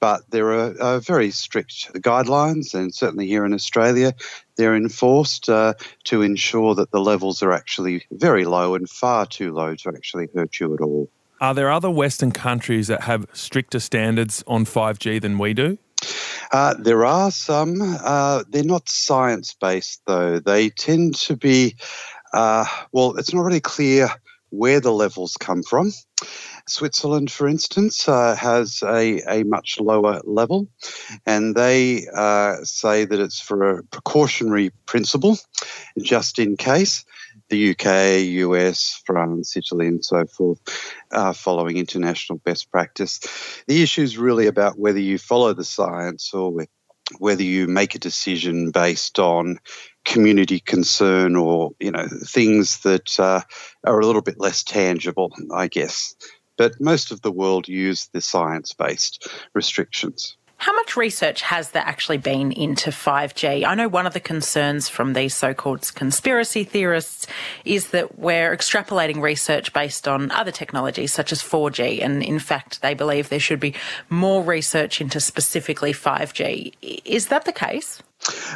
but 0.00 0.22
there 0.30 0.52
are 0.52 0.74
uh, 0.78 0.98
very 1.00 1.30
strict 1.30 1.92
guidelines, 1.94 2.74
and 2.74 2.94
certainly 2.94 3.26
here 3.26 3.46
in 3.46 3.54
Australia, 3.54 4.12
they're 4.56 4.76
enforced 4.76 5.48
uh, 5.48 5.74
to 6.04 6.20
ensure 6.20 6.74
that 6.74 6.90
the 6.90 7.00
levels 7.00 7.42
are 7.42 7.52
actually 7.52 8.04
very 8.12 8.44
low 8.44 8.74
and 8.74 8.88
far 8.88 9.24
too 9.24 9.52
low 9.52 9.74
to 9.76 9.88
actually 9.88 10.28
hurt 10.34 10.60
you 10.60 10.74
at 10.74 10.80
all. 10.80 11.08
Are 11.40 11.54
there 11.54 11.70
other 11.70 11.90
Western 11.90 12.32
countries 12.32 12.86
that 12.86 13.02
have 13.02 13.26
stricter 13.32 13.80
standards 13.80 14.44
on 14.46 14.64
5G 14.64 15.20
than 15.20 15.38
we 15.38 15.54
do? 15.54 15.78
Uh, 16.52 16.74
there 16.78 17.04
are 17.06 17.30
some. 17.30 17.80
Uh, 17.80 18.44
they're 18.48 18.62
not 18.62 18.88
science 18.88 19.54
based, 19.54 20.02
though. 20.06 20.38
They 20.38 20.68
tend 20.68 21.14
to 21.16 21.36
be, 21.36 21.76
uh, 22.34 22.66
well, 22.92 23.16
it's 23.16 23.32
not 23.32 23.42
really 23.42 23.60
clear 23.60 24.10
where 24.52 24.80
the 24.80 24.92
levels 24.92 25.36
come 25.36 25.62
from. 25.62 25.90
Switzerland, 26.68 27.32
for 27.32 27.48
instance, 27.48 28.08
uh, 28.08 28.36
has 28.36 28.82
a, 28.84 29.20
a 29.28 29.42
much 29.44 29.80
lower 29.80 30.20
level, 30.24 30.68
and 31.26 31.54
they 31.56 32.06
uh, 32.14 32.56
say 32.62 33.04
that 33.04 33.18
it's 33.18 33.40
for 33.40 33.70
a 33.78 33.82
precautionary 33.84 34.70
principle, 34.86 35.38
just 35.98 36.38
in 36.38 36.56
case. 36.56 37.04
The 37.48 37.70
UK, 37.70 38.24
US, 38.44 39.02
France, 39.04 39.56
Italy, 39.56 39.86
and 39.86 40.04
so 40.04 40.26
forth 40.26 40.60
are 41.10 41.34
following 41.34 41.76
international 41.76 42.38
best 42.38 42.70
practice. 42.70 43.20
The 43.66 43.82
issue 43.82 44.02
is 44.02 44.16
really 44.16 44.46
about 44.46 44.78
whether 44.78 45.00
you 45.00 45.18
follow 45.18 45.52
the 45.52 45.64
science 45.64 46.32
or 46.32 46.52
whether 47.18 47.42
you 47.42 47.66
make 47.66 47.94
a 47.94 47.98
decision 47.98 48.70
based 48.70 49.18
on 49.18 49.58
community 50.04 50.60
concern 50.60 51.36
or 51.36 51.70
you 51.78 51.90
know 51.90 52.06
things 52.26 52.80
that 52.80 53.18
uh, 53.20 53.40
are 53.84 54.00
a 54.00 54.06
little 54.06 54.22
bit 54.22 54.38
less 54.38 54.62
tangible, 54.62 55.32
I 55.52 55.68
guess. 55.68 56.14
But 56.56 56.80
most 56.80 57.12
of 57.12 57.22
the 57.22 57.32
world 57.32 57.68
use 57.68 58.08
the 58.12 58.20
science 58.20 58.72
based 58.72 59.28
restrictions. 59.54 60.36
How 60.62 60.72
much 60.74 60.96
research 60.96 61.42
has 61.42 61.70
there 61.70 61.82
actually 61.84 62.18
been 62.18 62.52
into 62.52 62.90
5G? 62.90 63.64
I 63.66 63.74
know 63.74 63.88
one 63.88 64.06
of 64.06 64.12
the 64.12 64.20
concerns 64.20 64.88
from 64.88 65.12
these 65.12 65.34
so 65.34 65.54
called 65.54 65.92
conspiracy 65.96 66.62
theorists 66.62 67.26
is 67.64 67.88
that 67.88 68.16
we're 68.16 68.56
extrapolating 68.56 69.20
research 69.20 69.72
based 69.72 70.06
on 70.06 70.30
other 70.30 70.52
technologies 70.52 71.12
such 71.12 71.32
as 71.32 71.42
4G. 71.42 72.00
And 72.00 72.22
in 72.22 72.38
fact, 72.38 72.80
they 72.80 72.94
believe 72.94 73.28
there 73.28 73.40
should 73.40 73.58
be 73.58 73.74
more 74.08 74.40
research 74.40 75.00
into 75.00 75.18
specifically 75.18 75.92
5G. 75.92 76.74
Is 77.04 77.26
that 77.26 77.44
the 77.44 77.52
case? 77.52 78.00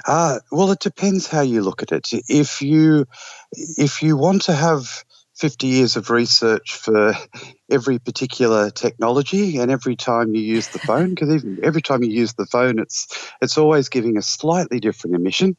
Uh, 0.06 0.38
well, 0.52 0.70
it 0.70 0.78
depends 0.78 1.26
how 1.26 1.40
you 1.40 1.60
look 1.60 1.82
at 1.82 1.90
it. 1.90 2.06
If 2.28 2.62
you 2.62 3.06
if 3.50 4.00
you 4.00 4.16
want 4.16 4.42
to 4.42 4.52
have 4.52 5.04
50 5.37 5.66
years 5.66 5.97
of 5.97 6.11
research 6.11 6.75
for 6.75 7.14
every 7.71 7.99
particular 7.99 8.71
technology 8.71 9.59
and 9.59 9.71
every 9.71 9.97
time 9.97 10.35
you 10.35 10.40
use 10.40 10.69
the 10.69 10.78
phone 10.78 11.11
because 11.11 11.31
even 11.31 11.59
every 11.62 11.83
time 11.83 12.02
you 12.02 12.11
use 12.11 12.35
the 12.35 12.47
phone 12.47 12.78
it's 12.78 13.31
it's 13.43 13.59
always 13.59 13.88
giving 13.88 14.16
a 14.16 14.23
slightly 14.23 14.81
different 14.81 15.14
emission 15.16 15.57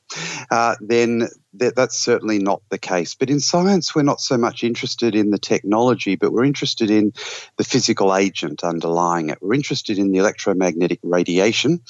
uh, 0.52 0.76
then 0.82 1.28
that, 1.60 1.76
that's 1.76 1.98
certainly 1.98 2.40
not 2.40 2.62
the 2.70 2.78
case. 2.78 3.16
But 3.16 3.30
in 3.30 3.40
science 3.40 3.94
we're 3.96 4.04
not 4.04 4.22
so 4.22 4.38
much 4.38 4.64
interested 4.64 5.16
in 5.16 5.32
the 5.32 5.38
technology 5.38 6.16
but 6.16 6.32
we're 6.32 6.46
interested 6.46 6.90
in 6.90 7.14
the 7.58 7.64
physical 7.64 8.16
agent 8.16 8.64
underlying 8.64 9.30
it. 9.30 9.40
We're 9.42 9.54
interested 9.54 9.98
in 9.98 10.12
the 10.12 10.20
electromagnetic 10.20 11.00
radiation 11.04 11.82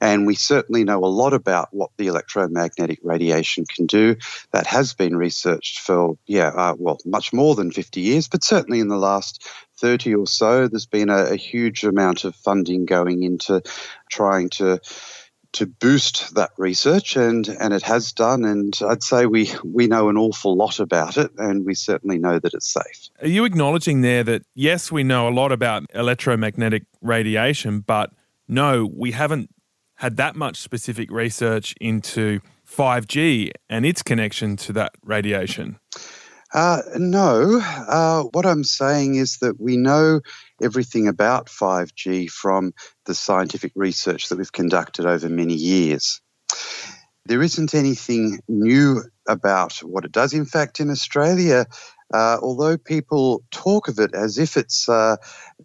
and 0.00 0.26
we 0.26 0.34
certainly 0.34 0.84
know 0.84 1.04
a 1.04 1.06
lot 1.06 1.32
about 1.32 1.68
what 1.72 1.90
the 1.96 2.08
electromagnetic 2.08 3.00
radiation 3.02 3.64
can 3.64 3.86
do. 3.86 4.16
That 4.52 4.66
has 4.66 4.94
been 4.94 5.16
researched 5.16 5.80
for 5.80 6.16
yeah 6.26 6.48
uh, 6.48 6.74
well 6.78 6.98
much 7.04 7.32
more 7.32 7.54
than 7.54 7.70
50 7.70 8.00
years 8.00 8.28
but 8.28 8.44
certainly 8.44 8.80
in 8.80 8.88
the 8.88 8.96
last 8.96 9.46
30 9.80 10.14
or 10.14 10.26
so, 10.26 10.68
there's 10.68 10.86
been 10.86 11.08
a, 11.08 11.32
a 11.32 11.36
huge 11.36 11.84
amount 11.84 12.24
of 12.24 12.36
funding 12.36 12.84
going 12.84 13.22
into 13.22 13.62
trying 14.10 14.50
to 14.50 14.80
to 15.52 15.66
boost 15.66 16.34
that 16.34 16.50
research, 16.56 17.16
and, 17.16 17.48
and 17.48 17.74
it 17.74 17.82
has 17.82 18.12
done. 18.12 18.44
And 18.44 18.78
I'd 18.88 19.02
say 19.02 19.26
we, 19.26 19.50
we 19.64 19.86
know 19.86 20.08
an 20.08 20.16
awful 20.16 20.56
lot 20.56 20.80
about 20.80 21.16
it, 21.16 21.30
and 21.38 21.64
we 21.66 21.74
certainly 21.74 22.18
know 22.18 22.38
that 22.38 22.54
it's 22.54 22.72
safe. 22.72 23.08
Are 23.20 23.28
you 23.28 23.44
acknowledging 23.44 24.02
there 24.02 24.22
that, 24.24 24.42
yes, 24.54 24.92
we 24.92 25.02
know 25.02 25.28
a 25.28 25.30
lot 25.30 25.52
about 25.52 25.84
electromagnetic 25.94 26.84
radiation, 27.00 27.80
but 27.80 28.12
no, 28.46 28.88
we 28.92 29.12
haven't 29.12 29.50
had 29.96 30.16
that 30.16 30.34
much 30.34 30.56
specific 30.56 31.10
research 31.10 31.74
into 31.80 32.40
5G 32.66 33.50
and 33.68 33.84
its 33.84 34.02
connection 34.02 34.56
to 34.56 34.72
that 34.72 34.92
radiation? 35.04 35.78
Uh, 36.54 36.80
no. 36.96 37.60
Uh, 37.60 38.22
what 38.32 38.46
I'm 38.46 38.64
saying 38.64 39.16
is 39.16 39.38
that 39.38 39.60
we 39.60 39.76
know 39.76 40.20
everything 40.62 41.08
about 41.08 41.46
5G 41.46 42.30
from 42.30 42.72
the 43.06 43.14
scientific 43.14 43.72
research 43.74 44.28
that 44.28 44.38
we've 44.38 44.52
conducted 44.52 45.06
over 45.06 45.28
many 45.28 45.54
years. 45.54 46.20
There 47.26 47.42
isn't 47.42 47.74
anything 47.74 48.40
new 48.48 49.02
about 49.28 49.74
what 49.78 50.04
it 50.04 50.12
does. 50.12 50.32
In 50.32 50.46
fact, 50.46 50.80
in 50.80 50.90
Australia, 50.90 51.66
uh, 52.12 52.38
although 52.42 52.76
people 52.76 53.42
talk 53.50 53.88
of 53.88 53.98
it 53.98 54.14
as 54.14 54.38
if 54.38 54.56
it's 54.56 54.88
uh, 54.88 55.16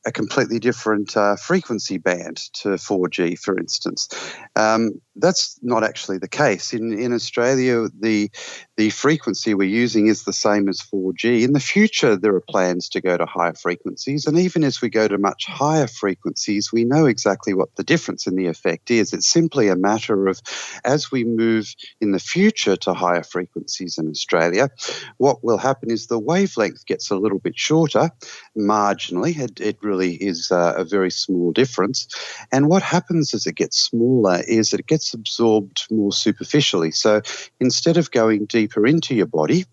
a 0.06 0.12
completely 0.12 0.60
different 0.60 1.18
uh, 1.18 1.36
frequency 1.36 1.98
band 1.98 2.38
to 2.54 2.70
4G, 2.70 3.40
for 3.40 3.58
instance, 3.58 4.10
um, 4.56 5.02
that's 5.16 5.58
not 5.62 5.84
actually 5.84 6.18
the 6.18 6.28
case. 6.28 6.74
In 6.74 6.92
in 6.94 7.14
Australia, 7.14 7.88
the 8.00 8.30
the 8.78 8.90
frequency 8.90 9.54
we're 9.54 9.70
using 9.70 10.08
is 10.08 10.24
the 10.24 10.34
same 10.34 10.68
as 10.68 10.82
4G. 10.82 11.44
In 11.44 11.54
the 11.54 11.60
future, 11.60 12.18
there 12.18 12.36
are 12.36 12.42
plans 12.42 12.90
to 12.90 13.02
go 13.02 13.16
to 13.18 13.26
higher 13.26 13.54
frequencies, 13.54 14.26
and 14.26 14.38
even 14.38 14.64
as 14.64 14.82
we 14.82 14.90
go 14.90 15.08
to 15.08 15.18
much 15.18 15.46
higher 15.46 15.88
frequencies, 15.88 16.72
we 16.74 16.84
know 16.84 17.06
exactly 17.06 17.54
what 17.54 17.76
the 17.76 17.84
difference 17.84 18.28
in 18.28 18.36
the 18.36 18.48
effect 18.48 18.92
is. 18.92 19.14
It's 19.14 19.28
simply 19.28 19.70
a 19.70 19.76
matter 19.76 20.28
of 20.28 20.42
as 20.84 21.12
we 21.12 21.24
move 21.24 21.74
in 22.02 22.12
the 22.12 22.20
future 22.20 22.76
to 22.78 22.94
higher 22.94 23.24
frequencies 23.24 23.98
in 23.98 24.10
Australia, 24.10 24.70
what 25.18 25.44
will 25.44 25.58
happen 25.58 25.92
is 25.92 26.08
the 26.08 26.20
wavelength 26.20 26.86
gets 26.86 27.10
a 27.10 27.16
little 27.16 27.40
bit 27.40 27.58
shorter, 27.58 28.10
marginally. 28.58 29.38
It, 29.38 29.62
it 29.62 29.78
really 29.82 30.16
is 30.16 30.52
uh, 30.52 30.74
a 30.76 30.84
very 30.84 31.12
small 31.12 31.52
difference, 31.52 32.08
and 32.52 32.68
what 32.68 32.84
happens 32.84 33.34
as 33.34 33.46
it 33.46 33.56
gets 33.56 33.78
smaller 33.78 34.44
is 34.48 34.72
that 34.72 34.80
it 34.80 34.88
gets 34.88 35.14
absorbed 35.14 35.88
more 35.92 36.12
superficially. 36.12 36.92
So 36.92 37.22
instead 37.60 37.98
of 37.98 38.12
going 38.12 38.46
deeper 38.46 38.86
into 38.86 39.16
your 39.16 39.26
body, 39.26 39.66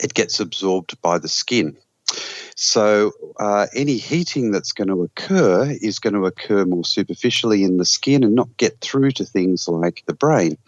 it 0.00 0.14
gets 0.14 0.40
absorbed 0.40 1.00
by 1.02 1.18
the 1.18 1.28
skin. 1.28 1.76
So, 2.56 3.12
uh, 3.38 3.68
any 3.74 3.96
heating 3.96 4.50
that's 4.50 4.72
going 4.72 4.88
to 4.88 5.02
occur 5.02 5.70
is 5.80 5.98
going 5.98 6.14
to 6.14 6.26
occur 6.26 6.64
more 6.64 6.84
superficially 6.84 7.64
in 7.64 7.76
the 7.76 7.84
skin 7.84 8.24
and 8.24 8.34
not 8.34 8.56
get 8.56 8.80
through 8.80 9.12
to 9.12 9.24
things 9.24 9.68
like 9.68 10.02
the 10.06 10.14
brain. 10.14 10.58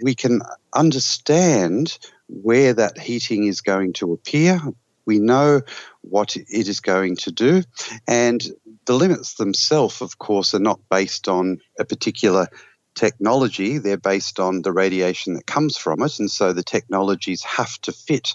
We 0.00 0.14
can 0.14 0.42
understand 0.74 1.98
where 2.28 2.74
that 2.74 2.98
heating 2.98 3.44
is 3.44 3.62
going 3.62 3.94
to 3.94 4.12
appear. 4.12 4.60
We 5.06 5.18
know 5.18 5.62
what 6.02 6.36
it 6.36 6.46
is 6.48 6.80
going 6.80 7.16
to 7.16 7.32
do. 7.32 7.62
And 8.06 8.44
the 8.86 8.94
limits 8.94 9.34
themselves, 9.34 10.02
of 10.02 10.18
course, 10.18 10.54
are 10.54 10.60
not 10.60 10.80
based 10.90 11.28
on 11.28 11.58
a 11.78 11.84
particular 11.84 12.48
technology, 12.94 13.78
they're 13.78 13.96
based 13.96 14.40
on 14.40 14.62
the 14.62 14.72
radiation 14.72 15.34
that 15.34 15.46
comes 15.46 15.76
from 15.76 16.02
it. 16.02 16.18
And 16.18 16.30
so 16.30 16.52
the 16.52 16.62
technologies 16.62 17.42
have 17.42 17.78
to 17.82 17.92
fit 17.92 18.34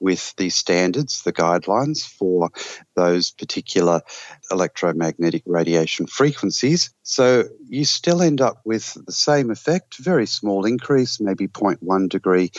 with 0.00 0.34
the 0.36 0.50
standards, 0.50 1.22
the 1.22 1.32
guidelines 1.32 2.06
for 2.06 2.50
those 2.94 3.30
particular 3.30 4.02
electromagnetic 4.50 5.42
radiation 5.46 6.06
frequencies. 6.06 6.90
So 7.02 7.44
you 7.68 7.84
still 7.84 8.22
end 8.22 8.40
up 8.40 8.60
with 8.64 8.94
the 9.06 9.12
same 9.12 9.50
effect, 9.50 9.98
very 9.98 10.26
small 10.26 10.64
increase, 10.64 11.20
maybe 11.20 11.48
0.1 11.48 12.08
degree, 12.08 12.50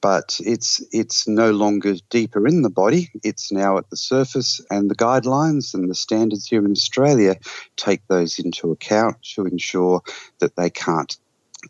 but 0.00 0.38
it's 0.44 0.82
it's 0.92 1.26
no 1.26 1.50
longer 1.50 1.94
deeper 2.10 2.46
in 2.46 2.62
the 2.62 2.70
body. 2.70 3.10
It's 3.22 3.50
now 3.50 3.78
at 3.78 3.90
the 3.90 3.96
surface, 3.96 4.60
and 4.70 4.90
the 4.90 4.94
guidelines 4.94 5.74
and 5.74 5.90
the 5.90 5.94
standards 5.94 6.46
here 6.46 6.64
in 6.64 6.70
Australia 6.70 7.36
take 7.76 8.06
those 8.08 8.38
into 8.38 8.70
account 8.70 9.16
to 9.34 9.46
ensure 9.46 10.02
that 10.38 10.56
they 10.56 10.70
can't 10.70 11.16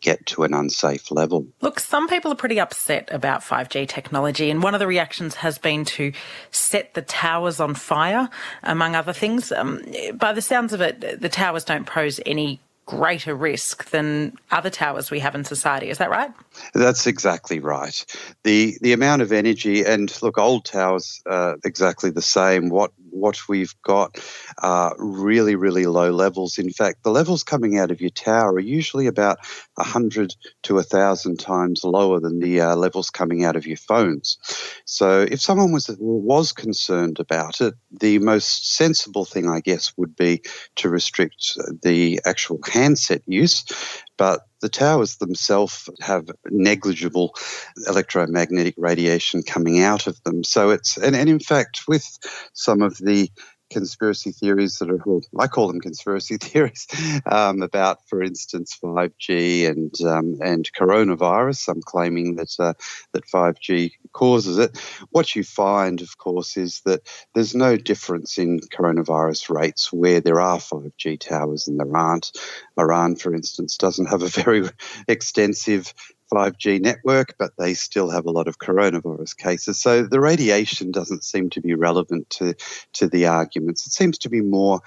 get 0.00 0.26
to 0.26 0.44
an 0.44 0.54
unsafe 0.54 1.10
level. 1.10 1.46
Look, 1.60 1.80
some 1.80 2.08
people 2.08 2.32
are 2.32 2.36
pretty 2.36 2.60
upset 2.60 3.08
about 3.12 3.40
5G 3.40 3.88
technology, 3.88 4.50
and 4.50 4.62
one 4.62 4.74
of 4.74 4.80
the 4.80 4.86
reactions 4.86 5.36
has 5.36 5.58
been 5.58 5.84
to 5.86 6.12
set 6.50 6.94
the 6.94 7.02
towers 7.02 7.60
on 7.60 7.74
fire, 7.74 8.28
among 8.62 8.94
other 8.94 9.12
things. 9.12 9.52
Um, 9.52 9.82
by 10.14 10.32
the 10.32 10.42
sounds 10.42 10.72
of 10.72 10.80
it, 10.80 11.20
the 11.20 11.28
towers 11.28 11.64
don't 11.64 11.86
pose 11.86 12.20
any 12.26 12.60
greater 12.86 13.34
risk 13.34 13.90
than 13.90 14.36
other 14.50 14.70
towers 14.70 15.10
we 15.10 15.18
have 15.18 15.34
in 15.34 15.44
society. 15.44 15.90
Is 15.90 15.98
that 15.98 16.08
right? 16.08 16.32
That's 16.72 17.06
exactly 17.06 17.60
right. 17.60 18.04
The 18.44 18.78
the 18.80 18.92
amount 18.92 19.22
of 19.22 19.32
energy 19.32 19.84
and 19.84 20.10
look, 20.22 20.38
old 20.38 20.64
towers 20.64 21.20
are 21.26 21.58
exactly 21.64 22.10
the 22.10 22.22
same. 22.22 22.70
What 22.70 22.92
what 23.16 23.48
we've 23.48 23.74
got 23.82 24.18
are 24.62 24.94
really, 24.98 25.56
really 25.56 25.86
low 25.86 26.10
levels. 26.10 26.58
In 26.58 26.70
fact, 26.70 27.02
the 27.02 27.10
levels 27.10 27.42
coming 27.42 27.78
out 27.78 27.90
of 27.90 28.00
your 28.00 28.10
tower 28.10 28.54
are 28.54 28.60
usually 28.60 29.06
about 29.06 29.38
100 29.74 30.36
to 30.64 30.74
1,000 30.74 31.38
times 31.38 31.82
lower 31.82 32.20
than 32.20 32.40
the 32.40 32.60
uh, 32.60 32.76
levels 32.76 33.10
coming 33.10 33.44
out 33.44 33.56
of 33.56 33.66
your 33.66 33.78
phones. 33.78 34.38
So 34.84 35.22
if 35.22 35.40
someone 35.40 35.72
was, 35.72 35.94
was 35.98 36.52
concerned 36.52 37.18
about 37.18 37.60
it, 37.60 37.74
the 37.90 38.18
most 38.18 38.76
sensible 38.76 39.24
thing, 39.24 39.48
I 39.48 39.60
guess, 39.60 39.92
would 39.96 40.14
be 40.14 40.42
to 40.76 40.88
restrict 40.88 41.58
the 41.82 42.20
actual 42.24 42.58
handset 42.76 43.22
use. 43.26 43.64
But 44.16 44.40
the 44.60 44.68
towers 44.68 45.16
themselves 45.16 45.88
have 46.00 46.30
negligible 46.50 47.34
electromagnetic 47.86 48.74
radiation 48.78 49.42
coming 49.42 49.82
out 49.82 50.06
of 50.06 50.22
them. 50.22 50.44
So 50.44 50.70
it's, 50.70 50.96
and, 50.96 51.14
and 51.14 51.28
in 51.28 51.40
fact, 51.40 51.82
with 51.88 52.06
some 52.54 52.82
of 52.82 52.98
the 52.98 53.30
conspiracy 53.70 54.32
theories 54.32 54.78
that 54.78 54.90
are, 54.90 55.00
well, 55.04 55.22
I 55.38 55.46
call 55.46 55.68
them 55.68 55.80
conspiracy 55.80 56.36
theories 56.40 56.86
um, 57.26 57.62
about, 57.62 58.06
for 58.08 58.22
instance, 58.22 58.78
5G 58.82 59.68
and 59.68 59.94
um, 60.06 60.38
and 60.42 60.68
coronavirus. 60.72 61.68
I'm 61.68 61.82
claiming 61.82 62.36
that 62.36 62.54
uh, 62.58 62.74
that 63.12 63.26
5G 63.26 63.92
causes 64.12 64.58
it. 64.58 64.78
What 65.10 65.34
you 65.34 65.44
find, 65.44 66.00
of 66.00 66.18
course, 66.18 66.56
is 66.56 66.80
that 66.84 67.02
there's 67.34 67.54
no 67.54 67.76
difference 67.76 68.38
in 68.38 68.60
coronavirus 68.60 69.50
rates 69.50 69.92
where 69.92 70.20
there 70.20 70.40
are 70.40 70.58
5G 70.58 71.20
towers 71.20 71.68
and 71.68 71.78
there 71.78 71.96
aren't. 71.96 72.32
Iran, 72.78 73.16
for 73.16 73.34
instance, 73.34 73.76
doesn't 73.76 74.06
have 74.06 74.22
a 74.22 74.28
very 74.28 74.68
extensive 75.08 75.92
5G 76.32 76.80
network, 76.80 77.34
but 77.38 77.52
they 77.58 77.74
still 77.74 78.10
have 78.10 78.26
a 78.26 78.30
lot 78.30 78.48
of 78.48 78.58
coronavirus 78.58 79.36
cases. 79.36 79.80
So 79.80 80.02
the 80.02 80.20
radiation 80.20 80.90
doesn't 80.90 81.24
seem 81.24 81.50
to 81.50 81.60
be 81.60 81.74
relevant 81.74 82.30
to, 82.30 82.54
to 82.94 83.08
the 83.08 83.26
arguments. 83.26 83.86
It 83.86 83.92
seems 83.92 84.18
to 84.18 84.28
be 84.28 84.40
more 84.40 84.80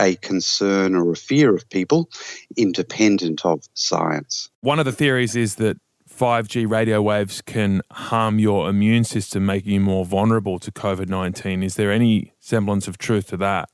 a 0.00 0.16
concern 0.16 0.96
or 0.96 1.12
a 1.12 1.16
fear 1.16 1.54
of 1.54 1.68
people 1.70 2.10
independent 2.56 3.44
of 3.44 3.62
science. 3.74 4.50
One 4.60 4.78
of 4.78 4.86
the 4.86 4.92
theories 4.92 5.36
is 5.36 5.56
that 5.56 5.76
5G 6.16 6.70
radio 6.70 7.02
waves 7.02 7.42
can 7.42 7.82
harm 7.90 8.38
your 8.38 8.68
immune 8.68 9.04
system, 9.04 9.44
making 9.44 9.72
you 9.72 9.80
more 9.80 10.04
vulnerable 10.04 10.58
to 10.60 10.70
COVID 10.70 11.08
19. 11.08 11.62
Is 11.62 11.74
there 11.74 11.90
any 11.90 12.32
semblance 12.38 12.86
of 12.86 12.98
truth 12.98 13.28
to 13.28 13.36
that? 13.38 13.68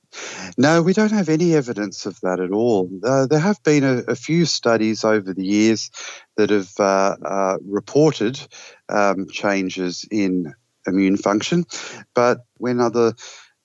No, 0.57 0.83
we 0.83 0.93
don't 0.93 1.13
have 1.13 1.29
any 1.29 1.55
evidence 1.55 2.07
of 2.07 2.19
that 2.21 2.41
at 2.41 2.51
all. 2.51 2.91
Uh, 3.05 3.27
there 3.27 3.39
have 3.39 3.63
been 3.63 3.85
a, 3.85 3.99
a, 4.09 4.17
few 4.17 4.45
studies 4.45 5.05
over 5.05 5.33
the 5.33 5.45
years 5.45 5.91
that 6.37 6.51
have 6.51 6.73
uh, 6.79 7.17
uh, 7.25 7.59
reported 7.65 8.41
um, 8.89 9.29
changes 9.29 10.05
in 10.11 10.53
immune 10.87 11.17
function, 11.17 11.65
but 12.15 12.39
when 12.57 12.81
other 12.81 13.13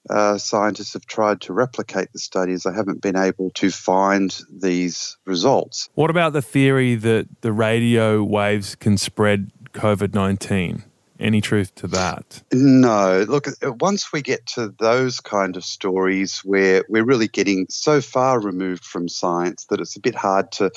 uh, 0.09 0.37
scientists 0.37 0.93
have 0.93 1.05
tried 1.05 1.41
to 1.41 1.53
replicate 1.53 2.11
the 2.13 2.19
studies, 2.19 2.65
I 2.65 2.73
haven't 2.73 3.01
been 3.01 3.15
able 3.15 3.51
to 3.51 3.71
find 3.71 4.35
these 4.51 5.17
results. 5.25 5.89
What 5.95 6.09
about 6.09 6.33
the 6.33 6.41
theory 6.41 6.95
that 6.95 7.27
the 7.41 7.51
radio 7.51 8.23
waves 8.23 8.75
can 8.75 8.97
spread 8.97 9.51
COVID 9.73 10.13
19? 10.13 10.83
Any 11.19 11.39
truth 11.39 11.73
to 11.75 11.87
that? 11.87 12.43
No. 12.51 13.25
Look, 13.27 13.47
once 13.61 14.11
we 14.11 14.21
get 14.21 14.45
to 14.47 14.73
those 14.79 15.21
kind 15.21 15.55
of 15.55 15.63
stories 15.63 16.41
where 16.43 16.83
we're 16.89 17.05
really 17.05 17.29
getting 17.29 17.67
so 17.69 18.01
far 18.01 18.39
removed 18.39 18.83
from 18.83 19.07
science 19.07 19.65
that 19.69 19.79
it's 19.79 19.95
a 19.95 20.01
bit 20.01 20.15
hard 20.15 20.51
to, 20.53 20.71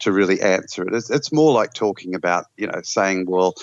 to 0.00 0.10
really 0.10 0.40
answer 0.40 0.82
it. 0.82 0.94
It's, 0.94 1.10
it's 1.10 1.32
more 1.32 1.52
like 1.52 1.74
talking 1.74 2.14
about, 2.14 2.46
you 2.56 2.66
know, 2.66 2.80
saying, 2.82 3.26
well, 3.28 3.54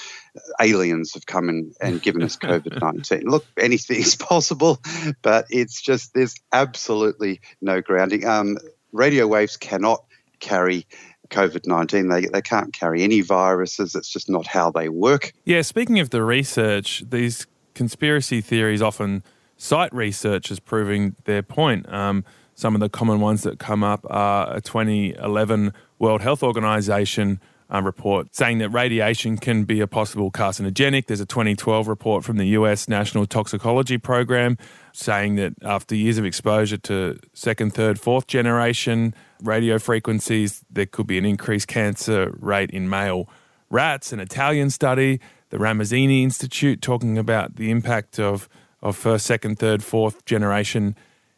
aliens 0.61 1.13
have 1.15 1.25
come 1.25 1.49
in 1.49 1.73
and 1.81 2.01
given 2.01 2.23
us 2.23 2.37
COVID 2.37 2.81
19. 2.81 3.21
Look, 3.29 3.45
anything 3.57 3.97
is 3.97 4.15
possible, 4.15 4.81
but 5.21 5.47
it's 5.49 5.81
just, 5.81 6.13
there's 6.13 6.35
absolutely 6.53 7.41
no 7.61 7.81
grounding. 7.81 8.25
Um, 8.25 8.57
radio 8.93 9.27
waves 9.27 9.57
cannot 9.57 10.03
carry 10.39 10.87
COVID 11.31 11.65
19. 11.65 12.09
They, 12.09 12.25
they 12.27 12.41
can't 12.41 12.73
carry 12.73 13.03
any 13.03 13.21
viruses. 13.21 13.95
It's 13.95 14.09
just 14.09 14.29
not 14.29 14.47
how 14.47 14.71
they 14.71 14.89
work. 14.89 15.33
Yeah, 15.45 15.61
speaking 15.61 15.99
of 15.99 16.11
the 16.11 16.23
research, 16.23 17.03
these 17.09 17.47
conspiracy 17.73 18.41
theories 18.41 18.81
often 18.81 19.23
site 19.57 19.93
researchers 19.93 20.59
proving 20.59 21.15
their 21.25 21.41
point. 21.41 21.91
Um, 21.91 22.23
some 22.55 22.75
of 22.75 22.81
the 22.81 22.89
common 22.89 23.19
ones 23.19 23.43
that 23.43 23.59
come 23.59 23.83
up 23.83 24.05
are 24.09 24.55
a 24.55 24.61
2011 24.61 25.73
World 25.99 26.21
Health 26.21 26.43
Organization 26.43 27.39
uh, 27.73 27.81
report 27.81 28.35
saying 28.35 28.57
that 28.57 28.69
radiation 28.69 29.37
can 29.37 29.63
be 29.63 29.79
a 29.79 29.87
possible 29.87 30.29
carcinogenic. 30.31 31.07
There's 31.07 31.21
a 31.21 31.25
2012 31.25 31.87
report 31.87 32.23
from 32.23 32.37
the 32.37 32.47
US 32.47 32.87
National 32.87 33.25
Toxicology 33.25 33.97
Program 33.97 34.57
saying 34.93 35.35
that 35.35 35.53
after 35.63 35.95
years 35.95 36.17
of 36.17 36.25
exposure 36.25 36.77
to 36.77 37.17
second, 37.33 37.73
third, 37.73 37.99
fourth 37.99 38.27
generation 38.27 39.15
radio 39.41 39.79
frequencies, 39.79 40.63
there 40.69 40.85
could 40.85 41.07
be 41.07 41.17
an 41.17 41.25
increased 41.25 41.67
cancer 41.67 42.35
rate 42.39 42.71
in 42.71 42.89
male 42.89 43.29
rats. 43.69 44.11
An 44.11 44.19
Italian 44.19 44.69
study, 44.69 45.19
the 45.49 45.57
Ramazzini 45.57 46.23
Institute, 46.23 46.81
talking 46.81 47.17
about 47.17 47.55
the 47.55 47.71
impact 47.71 48.19
of, 48.19 48.47
of 48.81 48.95
first, 48.95 49.25
second, 49.25 49.59
third, 49.59 49.83
fourth 49.83 50.25
generation 50.25 50.95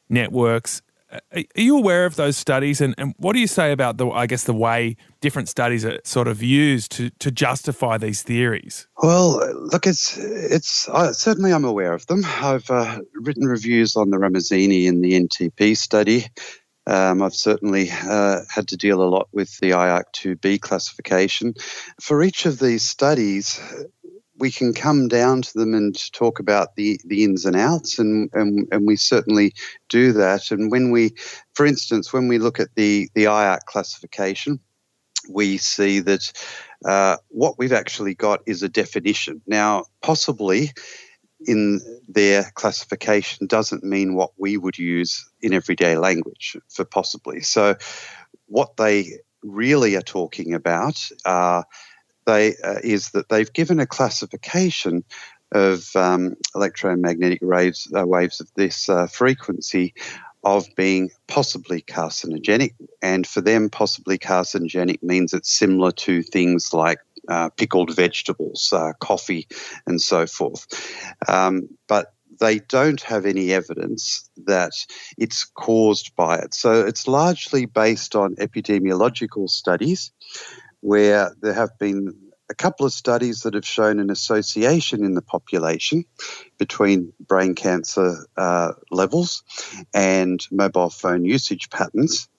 networks 0.10 0.82
are 1.32 1.44
you 1.56 1.78
aware 1.78 2.06
of 2.06 2.16
those 2.16 2.38
studies, 2.38 2.82
and, 2.82 2.96
and 2.98 3.14
what 3.18 3.34
do 3.34 3.40
you 3.40 3.48
say 3.48 3.72
about 3.72 3.98
the, 3.98 4.08
I 4.10 4.26
guess, 4.28 4.44
the 4.44 4.54
way 4.54 4.96
different 5.22 5.50
studies 5.50 5.86
are 5.86 6.00
sort 6.04 6.28
of 6.28 6.42
used 6.42 6.92
to, 6.94 7.10
to 7.12 7.32
justify 7.32 7.98
these 7.98 8.24
theories? 8.24 8.88
Well, 9.02 9.40
look, 9.72 9.86
it's 9.86 10.18
it's 10.18 10.90
uh, 10.90 11.14
certainly 11.14 11.54
I'm 11.54 11.66
aware 11.66 11.94
of 11.94 12.06
them. 12.08 12.24
I've 12.26 12.70
uh, 12.70 13.00
written 13.14 13.46
reviews 13.46 13.96
on 13.96 14.10
the 14.10 14.18
Ramazzini 14.18 14.88
and 14.88 15.04
the 15.04 15.14
NTP 15.14 15.78
study. 15.78 16.26
Um, 16.86 17.22
I've 17.22 17.36
certainly 17.36 17.90
uh, 17.92 18.42
had 18.50 18.68
to 18.70 18.78
deal 18.78 19.02
a 19.02 19.08
lot 19.08 19.30
with 19.32 19.58
the 19.60 19.72
IARC2B 19.72 20.62
classification. 20.62 21.54
For 22.02 22.22
each 22.24 22.46
of 22.46 22.60
these 22.60 22.84
studies, 22.84 23.62
we 24.38 24.52
can 24.52 24.74
come 24.74 25.08
down 25.08 25.42
to 25.44 25.54
them 25.58 25.74
and 25.74 25.96
talk 26.12 26.40
about 26.40 26.76
the, 26.76 27.00
the 27.06 27.24
ins 27.24 27.46
and 27.46 27.56
outs, 27.56 28.00
and, 28.00 28.30
and, 28.34 28.68
and 28.72 28.86
we 28.86 28.96
certainly 28.96 29.54
do 29.90 30.12
that. 30.14 30.52
And 30.52 30.72
when 30.72 30.92
we, 30.92 31.12
for 31.54 31.66
instance, 31.66 32.12
when 32.12 32.28
we 32.28 32.40
look 32.40 32.60
at 32.60 32.76
the, 32.76 33.10
the 33.14 33.26
IARC 33.26 33.60
classification, 33.66 34.60
we 35.30 35.58
see 35.58 36.00
that 36.02 36.32
uh, 36.86 37.18
what 37.30 37.58
we've 37.58 37.72
actually 37.72 38.16
got 38.16 38.42
is 38.46 38.64
a 38.64 38.70
definition. 38.70 39.42
Now, 39.48 39.86
possibly 40.02 40.72
in 41.48 41.82
their 42.08 42.52
classification 42.56 43.48
doesn't 43.48 43.84
mean 43.84 44.16
what 44.16 44.32
we 44.38 44.58
would 44.58 44.78
use 44.78 45.30
in 45.42 45.54
everyday 45.54 45.98
language 45.98 46.58
for 46.70 46.86
possibly. 46.86 47.42
So, 47.42 47.76
what 48.48 48.78
they 48.78 49.20
really 49.44 49.96
are 49.96 50.02
talking 50.02 50.54
about 50.54 51.10
are 51.26 51.66
they 52.26 52.56
uh, 52.64 52.80
is 52.84 53.12
that 53.12 53.30
they've 53.30 53.52
given 53.52 53.80
a 53.80 53.88
classification 53.88 55.04
of 55.52 55.96
um, 55.96 56.36
electromagnetic 56.56 57.40
waves, 57.42 57.92
uh, 57.96 58.06
waves 58.06 58.42
of 58.42 58.50
this 58.56 58.90
uh, 58.90 59.08
frequency 59.08 59.94
of 60.44 60.68
being 60.76 61.10
possibly 61.28 61.82
carcinogenic. 61.82 62.74
And 63.02 63.26
for 63.26 63.42
them, 63.42 63.70
possibly 63.70 64.18
carcinogenic 64.18 65.02
means 65.02 65.34
it's 65.34 65.52
similar 65.52 65.92
to 65.92 66.22
things 66.24 66.74
like 66.74 67.00
uh, 67.30 67.50
pickled 67.50 67.96
vegetables, 67.96 68.74
uh, 68.74 68.94
coffee, 69.00 69.48
and 69.88 70.02
so 70.02 70.28
forth. 70.28 70.68
Um, 71.28 71.70
but 71.88 72.14
they 72.40 72.60
don't 72.60 73.02
have 73.02 73.26
any 73.26 73.54
evidence 73.54 74.30
that 74.46 74.74
it's 75.18 75.46
caused 75.46 76.16
by 76.16 76.38
it. 76.40 76.54
So 76.54 76.86
it's 76.86 77.08
largely 77.08 77.66
based 77.66 78.16
on 78.16 78.36
epidemiological 78.36 79.50
studies 79.50 80.12
where 80.82 81.34
there 81.42 81.54
have 81.54 81.78
been 81.80 82.14
a 82.54 82.56
couple 82.56 82.86
of 82.86 82.94
studies 82.94 83.42
that 83.42 83.56
have 83.56 83.66
shown 83.66 84.00
an 84.00 84.12
association 84.12 85.04
in 85.04 85.16
the 85.16 85.24
population 85.24 86.06
between 86.60 87.12
brain 87.20 87.56
cancer 87.56 88.28
uh, 88.38 88.74
levels 88.92 89.42
and 89.92 90.40
mobile 90.52 90.92
phone 90.92 91.26
usage 91.26 91.72
patterns. 91.72 92.30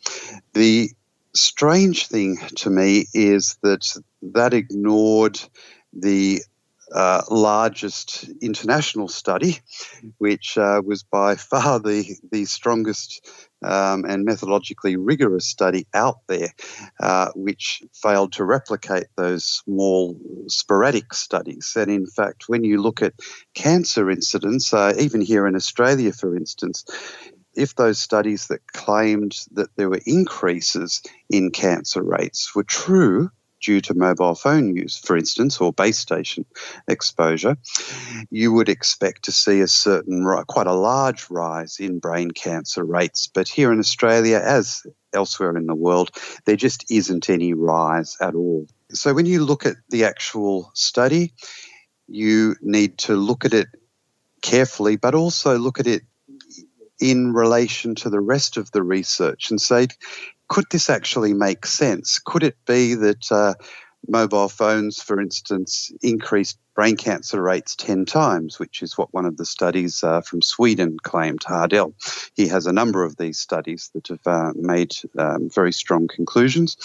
The 0.52 0.90
strange 1.35 2.06
thing 2.06 2.37
to 2.59 2.71
me 2.71 3.06
is 3.12 3.59
that 3.62 4.00
that 4.23 4.54
ignored 4.54 5.40
the 5.92 6.42
uh, 6.94 7.22
largest 7.28 8.28
international 8.40 9.08
study, 9.08 9.58
which 10.18 10.56
uh, 10.56 10.80
was 10.84 11.02
by 11.02 11.34
far 11.34 11.80
the, 11.80 12.04
the 12.30 12.44
strongest 12.44 13.28
um, 13.64 14.04
and 14.04 14.26
methodologically 14.26 14.97
rigorous 14.99 15.47
study 15.47 15.86
out 15.92 16.19
there, 16.28 16.50
uh, 17.00 17.30
which 17.34 17.82
failed 17.92 18.32
to 18.34 18.45
replicate 18.45 19.06
those 19.16 19.45
small 19.45 20.16
sporadic 20.49 21.12
studies. 21.14 21.73
And 21.76 21.90
in 21.90 22.06
fact, 22.06 22.45
when 22.49 22.62
you 22.62 22.80
look 22.80 23.02
at 23.02 23.14
cancer 23.54 24.10
incidence, 24.10 24.73
uh, 24.73 24.95
even 24.99 25.21
here 25.21 25.47
in 25.47 25.56
Australia, 25.56 26.12
for 26.12 26.36
instance, 26.36 26.84
if 27.56 27.75
those 27.75 27.99
studies 27.99 28.49
that 28.49 28.66
claimed 28.73 29.36
that 29.52 29.75
there 29.76 29.88
were 29.88 30.00
increases 30.06 31.02
in 31.30 31.50
cancer 31.50 32.02
rates 32.02 32.54
were 32.54 32.64
true, 32.64 33.30
due 33.64 33.80
to 33.80 33.94
mobile 33.94 34.34
phone 34.34 34.76
use, 34.76 34.96
for 34.98 35.16
instance, 35.16 35.60
or 35.60 35.72
base 35.72 35.98
station 35.98 36.44
exposure, 36.86 37.56
you 38.30 38.52
would 38.52 38.68
expect 38.68 39.24
to 39.24 39.32
see 39.32 39.60
a 39.60 39.68
certain, 39.68 40.24
quite 40.48 40.66
a 40.66 40.74
large 40.74 41.30
rise 41.30 41.78
in 41.78 41.98
brain 41.98 42.30
cancer 42.30 42.84
rates. 42.84 43.26
But 43.26 43.48
here 43.48 43.72
in 43.72 43.78
Australia, 43.78 44.40
as 44.44 44.86
elsewhere 45.12 45.56
in 45.56 45.66
the 45.66 45.74
world, 45.74 46.10
there 46.44 46.56
just 46.56 46.90
isn't 46.90 47.30
any 47.30 47.54
rise 47.54 48.16
at 48.20 48.34
all. 48.34 48.66
So 48.90 49.14
when 49.14 49.26
you 49.26 49.44
look 49.44 49.64
at 49.64 49.76
the 49.88 50.04
actual 50.04 50.70
study, 50.74 51.32
you 52.06 52.56
need 52.60 52.98
to 52.98 53.16
look 53.16 53.44
at 53.44 53.54
it 53.54 53.68
carefully, 54.42 54.96
but 54.96 55.14
also 55.14 55.58
look 55.58 55.80
at 55.80 55.86
it 55.86 56.02
in 57.00 57.32
relation 57.32 57.94
to 57.94 58.10
the 58.10 58.20
rest 58.20 58.56
of 58.56 58.70
the 58.70 58.82
research 58.82 59.50
and 59.50 59.60
say, 59.60 59.88
could 60.49 60.65
this 60.71 60.91
actually 60.91 61.35
make 61.35 61.67
sense? 61.67 62.21
Could 62.25 62.43
it 62.43 62.57
be 62.67 62.95
that 62.95 63.33
uh, 63.33 63.54
mobile 64.09 64.49
phones, 64.49 65.02
for 65.02 65.21
instance, 65.21 65.93
increased 66.02 66.59
brain 66.75 66.97
cancer 66.97 67.41
rates 67.41 67.76
10 67.76 68.04
times, 68.04 68.59
which 68.59 68.83
is 68.83 68.99
what 68.99 69.15
one 69.15 69.25
of 69.25 69.37
the 69.37 69.47
studies 69.47 70.02
uh, 70.02 70.21
from 70.21 70.43
Sweden 70.43 70.97
claimed, 71.02 71.43
Hardell. 71.45 71.95
He 72.35 72.49
has 72.49 72.67
a 72.67 72.73
number 72.73 73.04
of 73.04 73.17
these 73.17 73.39
studies 73.39 73.91
that 73.95 74.09
have 74.09 74.26
uh, 74.26 74.52
made 74.57 74.93
um, 75.17 75.49
very 75.50 75.73
strong 75.73 76.09
conclusions. 76.09 76.76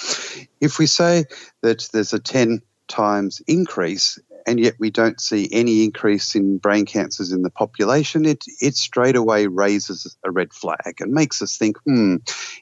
If 0.62 0.78
we 0.78 0.86
say 0.86 1.26
that 1.62 1.90
there's 1.92 2.14
a 2.14 2.20
10 2.20 2.62
times 2.88 3.42
increase 3.48 4.20
and 4.50 4.60
yet 4.60 4.74
we 4.80 4.90
don't 4.90 5.22
see 5.22 5.48
any 5.52 5.84
increase 5.84 6.34
in 6.34 6.58
brain 6.58 6.84
cancers 6.84 7.32
in 7.32 7.44
the 7.44 7.52
population, 7.52 8.26
it, 8.26 8.44
it 8.60 8.76
straight 8.76 9.16
away 9.16 9.46
raises 9.46 10.18
a 10.26 10.32
red 10.32 10.52
flag 10.54 10.96
and 11.00 11.12
makes 11.12 11.44
us 11.44 11.56
think, 11.56 11.78
hmm, 11.86 12.16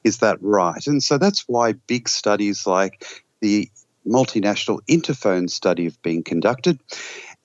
is 0.03 0.17
that 0.17 0.37
right? 0.41 0.85
And 0.85 1.01
so 1.01 1.17
that's 1.17 1.45
why 1.47 1.71
big 1.71 2.09
studies 2.09 2.67
like 2.67 3.05
the 3.39 3.71
multinational 4.05 4.81
interphone 4.89 5.49
study 5.49 5.85
have 5.85 6.01
been 6.01 6.23
conducted. 6.23 6.77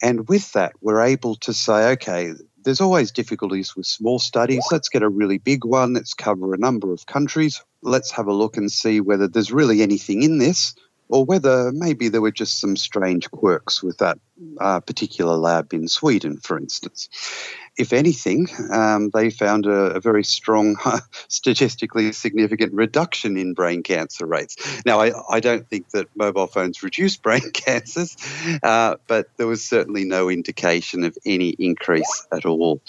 And 0.03 0.29
with 0.29 0.53
that, 0.55 0.73
we're 0.81 1.03
able 1.03 1.37
to 1.37 1.55
say, 1.55 1.93
okay, 1.93 2.33
there's 2.65 2.81
always 2.81 3.13
difficulties 3.13 3.77
with 3.77 3.87
small 3.87 4.19
studies. 4.19 4.65
Let's 4.73 4.89
get 4.89 5.05
a 5.05 5.09
really 5.09 5.39
big 5.39 5.65
one. 5.65 5.95
Let's 5.95 6.15
cover 6.15 6.53
a 6.53 6.59
number 6.59 6.93
of 6.93 7.07
countries. 7.07 7.63
Let's 7.81 8.11
have 8.11 8.27
a 8.27 8.33
look 8.33 8.57
and 8.57 8.71
see 8.71 9.01
whether 9.01 9.29
there's 9.29 9.53
really 9.53 9.83
anything 9.83 10.25
in 10.25 10.39
this 10.39 10.75
or 11.09 11.25
whether 11.25 11.73
maybe 11.73 12.09
there 12.09 12.23
were 12.23 12.33
just 12.33 12.61
some 12.61 12.77
strange 12.77 13.31
quirks 13.31 13.83
with 13.83 13.99
that 13.99 14.19
uh, 14.61 14.81
particular 14.81 15.37
lab 15.37 15.73
in 15.73 15.89
Sweden, 15.89 16.39
for 16.39 16.59
instance. 16.59 17.09
If 17.79 17.93
anything, 17.93 18.49
um, 18.71 19.11
they 19.15 19.31
found 19.31 19.67
a, 19.67 19.95
a 19.95 20.01
very 20.01 20.25
strong, 20.25 20.77
statistically 21.29 22.13
significant 22.13 22.75
reduction 22.75 23.37
in 23.37 23.55
brain 23.55 23.83
cancer 23.83 24.27
rates. 24.27 24.57
Now, 24.85 25.01
I, 25.01 25.13
I 25.31 25.41
don't 25.41 25.69
think 25.69 25.91
that 25.91 26.09
mobile 26.15 26.47
phones 26.47 26.83
reduce 26.83 27.17
brain 27.19 27.51
cancers, 27.53 28.17
uh, 28.63 28.97
but 29.07 29.29
there 29.37 29.47
was 29.47 29.65
certainly 29.65 30.05
no 30.05 30.29
indication 30.29 31.05
of 31.05 31.17
any 31.25 31.51
increase 31.51 32.27
at 32.33 32.45
all. 32.45 32.83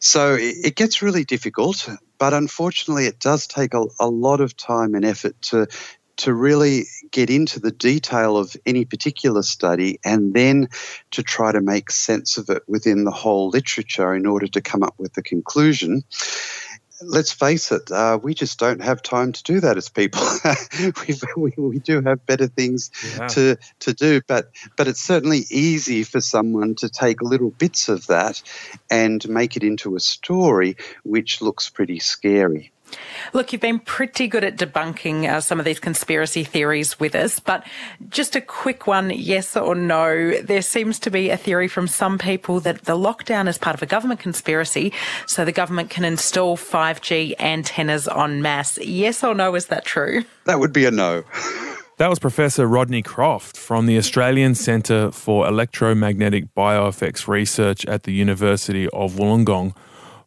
So 0.00 0.34
it, 0.34 0.56
it 0.64 0.76
gets 0.76 1.02
really 1.02 1.24
difficult, 1.24 1.88
but 2.18 2.32
unfortunately, 2.32 3.06
it 3.06 3.20
does 3.20 3.46
take 3.46 3.74
a, 3.74 3.84
a 4.00 4.08
lot 4.08 4.40
of 4.40 4.56
time 4.56 4.94
and 4.94 5.04
effort 5.04 5.40
to 5.42 5.68
to 6.18 6.32
really 6.32 6.86
get 7.10 7.30
into 7.30 7.60
the 7.60 7.70
detail 7.70 8.36
of 8.36 8.56
any 8.64 8.84
particular 8.84 9.42
study 9.42 9.98
and 10.04 10.34
then 10.34 10.68
to 11.10 11.22
try 11.22 11.52
to 11.52 11.60
make 11.60 11.90
sense 11.90 12.38
of 12.38 12.48
it 12.48 12.62
within 12.66 13.04
the 13.04 13.10
whole 13.10 13.48
literature 13.48 14.14
in 14.14 14.26
order 14.26 14.46
to 14.46 14.60
come 14.60 14.82
up 14.82 14.94
with 14.98 15.12
the 15.12 15.22
conclusion. 15.22 16.02
Let's 17.02 17.30
face 17.30 17.72
it, 17.72 17.90
uh, 17.90 18.18
we 18.22 18.32
just 18.32 18.58
don't 18.58 18.82
have 18.82 19.02
time 19.02 19.32
to 19.32 19.42
do 19.42 19.60
that 19.60 19.76
as 19.76 19.90
people. 19.90 20.22
we, 21.36 21.52
we, 21.58 21.78
do 21.78 22.00
have 22.00 22.24
better 22.24 22.46
things 22.46 22.90
yeah. 23.18 23.26
to, 23.28 23.56
to 23.80 23.92
do, 23.92 24.22
but, 24.26 24.50
but 24.78 24.88
it's 24.88 25.02
certainly 25.02 25.44
easy 25.50 26.04
for 26.04 26.22
someone 26.22 26.74
to 26.76 26.88
take 26.88 27.20
little 27.20 27.50
bits 27.50 27.90
of 27.90 28.06
that 28.06 28.42
and 28.90 29.28
make 29.28 29.58
it 29.58 29.62
into 29.62 29.94
a 29.94 30.00
story 30.00 30.78
which 31.02 31.42
looks 31.42 31.68
pretty 31.68 31.98
scary. 31.98 32.72
Look, 33.32 33.52
you've 33.52 33.62
been 33.62 33.80
pretty 33.80 34.28
good 34.28 34.44
at 34.44 34.56
debunking 34.56 35.28
uh, 35.28 35.40
some 35.40 35.58
of 35.58 35.64
these 35.64 35.80
conspiracy 35.80 36.44
theories 36.44 36.98
with 37.00 37.14
us, 37.14 37.40
but 37.40 37.66
just 38.08 38.36
a 38.36 38.40
quick 38.40 38.86
one 38.86 39.10
yes 39.10 39.56
or 39.56 39.74
no. 39.74 40.40
There 40.40 40.62
seems 40.62 40.98
to 41.00 41.10
be 41.10 41.30
a 41.30 41.36
theory 41.36 41.68
from 41.68 41.88
some 41.88 42.18
people 42.18 42.60
that 42.60 42.84
the 42.84 42.96
lockdown 42.96 43.48
is 43.48 43.58
part 43.58 43.74
of 43.74 43.82
a 43.82 43.86
government 43.86 44.20
conspiracy, 44.20 44.92
so 45.26 45.44
the 45.44 45.52
government 45.52 45.90
can 45.90 46.04
install 46.04 46.56
5G 46.56 47.34
antennas 47.40 48.08
en 48.08 48.42
masse. 48.42 48.78
Yes 48.78 49.24
or 49.24 49.34
no, 49.34 49.54
is 49.54 49.66
that 49.66 49.84
true? 49.84 50.24
That 50.44 50.60
would 50.60 50.72
be 50.72 50.84
a 50.84 50.90
no. 50.90 51.24
That 51.98 52.10
was 52.10 52.18
Professor 52.18 52.66
Rodney 52.66 53.00
Croft 53.00 53.56
from 53.56 53.86
the 53.86 53.96
Australian 53.96 54.54
Centre 54.54 55.10
for 55.10 55.46
Electromagnetic 55.46 56.54
Bioeffects 56.54 57.26
Research 57.26 57.86
at 57.86 58.02
the 58.02 58.12
University 58.12 58.86
of 58.90 59.14
Wollongong, 59.14 59.74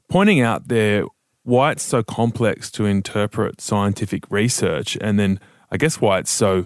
pointing 0.09 0.41
out 0.41 0.67
there 0.67 1.05
why 1.43 1.71
it's 1.71 1.83
so 1.83 2.03
complex 2.03 2.69
to 2.71 2.85
interpret 2.85 3.61
scientific 3.61 4.29
research 4.29 4.97
and 5.01 5.19
then 5.19 5.39
I 5.71 5.77
guess 5.77 6.01
why 6.01 6.19
it's 6.19 6.31
so 6.31 6.65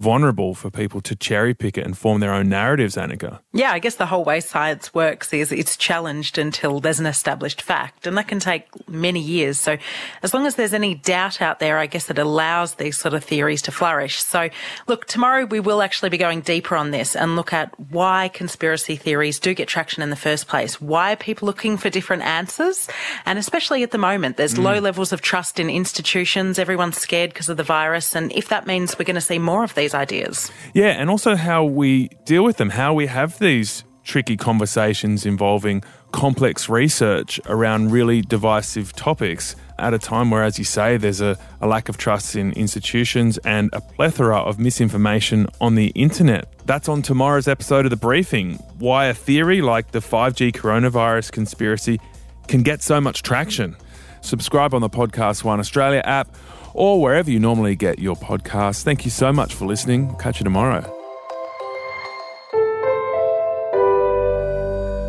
vulnerable 0.00 0.54
for 0.54 0.70
people 0.70 1.00
to 1.00 1.16
cherry 1.16 1.54
pick 1.54 1.76
it 1.76 1.84
and 1.84 1.98
form 1.98 2.20
their 2.20 2.32
own 2.32 2.48
narratives, 2.48 2.96
Annika. 2.96 3.40
Yeah, 3.52 3.72
I 3.72 3.78
guess 3.78 3.96
the 3.96 4.06
whole 4.06 4.24
way 4.24 4.40
science 4.40 4.94
works 4.94 5.32
is 5.32 5.50
it's 5.50 5.76
challenged 5.76 6.38
until 6.38 6.80
there's 6.80 7.00
an 7.00 7.06
established 7.06 7.62
fact, 7.62 8.06
and 8.06 8.16
that 8.16 8.28
can 8.28 8.38
take 8.38 8.66
many 8.88 9.20
years. 9.20 9.58
So, 9.58 9.76
as 10.22 10.32
long 10.32 10.46
as 10.46 10.54
there's 10.54 10.74
any 10.74 10.94
doubt 10.94 11.42
out 11.42 11.58
there, 11.58 11.78
I 11.78 11.86
guess 11.86 12.10
it 12.10 12.18
allows 12.18 12.74
these 12.74 12.96
sort 12.96 13.14
of 13.14 13.24
theories 13.24 13.62
to 13.62 13.72
flourish. 13.72 14.22
So, 14.22 14.48
look, 14.86 15.06
tomorrow 15.06 15.44
we 15.46 15.60
will 15.60 15.82
actually 15.82 16.10
be 16.10 16.18
going 16.18 16.42
deeper 16.42 16.76
on 16.76 16.90
this 16.90 17.16
and 17.16 17.36
look 17.36 17.52
at 17.52 17.78
why 17.90 18.28
conspiracy 18.28 18.96
theories 18.96 19.38
do 19.38 19.54
get 19.54 19.68
traction 19.68 20.02
in 20.02 20.10
the 20.10 20.16
first 20.16 20.46
place. 20.46 20.80
Why 20.80 21.12
are 21.12 21.16
people 21.16 21.46
looking 21.46 21.76
for 21.76 21.90
different 21.90 22.22
answers? 22.22 22.88
And 23.26 23.38
especially 23.38 23.82
at 23.82 23.90
the 23.90 23.98
moment, 23.98 24.36
there's 24.36 24.54
mm. 24.54 24.62
low 24.62 24.78
levels 24.78 25.12
of 25.12 25.20
trust 25.20 25.58
in 25.58 25.68
institutions. 25.68 26.58
Everyone's 26.58 26.98
scared 26.98 27.30
because 27.30 27.48
of 27.48 27.56
the 27.56 27.62
virus. 27.64 28.14
And 28.14 28.32
if 28.32 28.48
that 28.48 28.66
means 28.66 28.98
we're 28.98 29.04
going 29.04 29.14
to 29.14 29.20
see 29.20 29.38
more 29.38 29.64
of 29.64 29.74
these 29.74 29.87
these 29.88 29.94
ideas. 29.94 30.50
Yeah, 30.74 30.88
and 30.88 31.08
also 31.08 31.34
how 31.34 31.64
we 31.64 32.08
deal 32.24 32.44
with 32.44 32.58
them, 32.58 32.70
how 32.70 32.92
we 32.92 33.06
have 33.06 33.38
these 33.38 33.84
tricky 34.04 34.36
conversations 34.36 35.26
involving 35.26 35.82
complex 36.12 36.68
research 36.68 37.38
around 37.46 37.90
really 37.90 38.22
divisive 38.22 38.92
topics 38.94 39.54
at 39.78 39.92
a 39.92 39.98
time 39.98 40.30
where, 40.30 40.42
as 40.42 40.58
you 40.58 40.64
say, 40.64 40.96
there's 40.96 41.20
a, 41.20 41.38
a, 41.60 41.66
lack 41.66 41.88
of 41.88 41.98
trust 41.98 42.34
in 42.34 42.52
institutions 42.52 43.38
and 43.38 43.70
a 43.72 43.80
plethora 43.80 44.38
of 44.38 44.58
misinformation 44.58 45.46
on 45.60 45.74
the 45.74 45.88
internet. 45.88 46.50
That's 46.64 46.88
on 46.88 47.02
tomorrow's 47.02 47.48
episode 47.48 47.84
of 47.84 47.90
The 47.90 47.96
Briefing 47.96 48.54
why 48.78 49.06
a 49.06 49.14
theory 49.14 49.60
like 49.60 49.90
the 49.90 50.00
5G 50.00 50.52
coronavirus 50.52 51.32
conspiracy 51.32 52.00
can 52.48 52.62
get 52.62 52.82
so 52.82 53.00
much 53.00 53.22
traction. 53.22 53.76
Subscribe 54.22 54.74
on 54.74 54.80
the 54.80 54.90
Podcast 54.90 55.44
One 55.44 55.60
Australia 55.60 56.02
app 56.04 56.34
or 56.74 57.00
wherever 57.00 57.30
you 57.30 57.38
normally 57.38 57.76
get 57.76 57.98
your 57.98 58.16
podcasts. 58.16 58.82
Thank 58.82 59.04
you 59.04 59.10
so 59.10 59.32
much 59.32 59.54
for 59.54 59.66
listening. 59.66 60.14
Catch 60.16 60.40
you 60.40 60.44
tomorrow. 60.44 60.94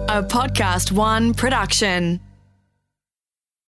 A 0.10 0.24
Podcast 0.24 0.92
One 0.92 1.34
production. 1.34 2.20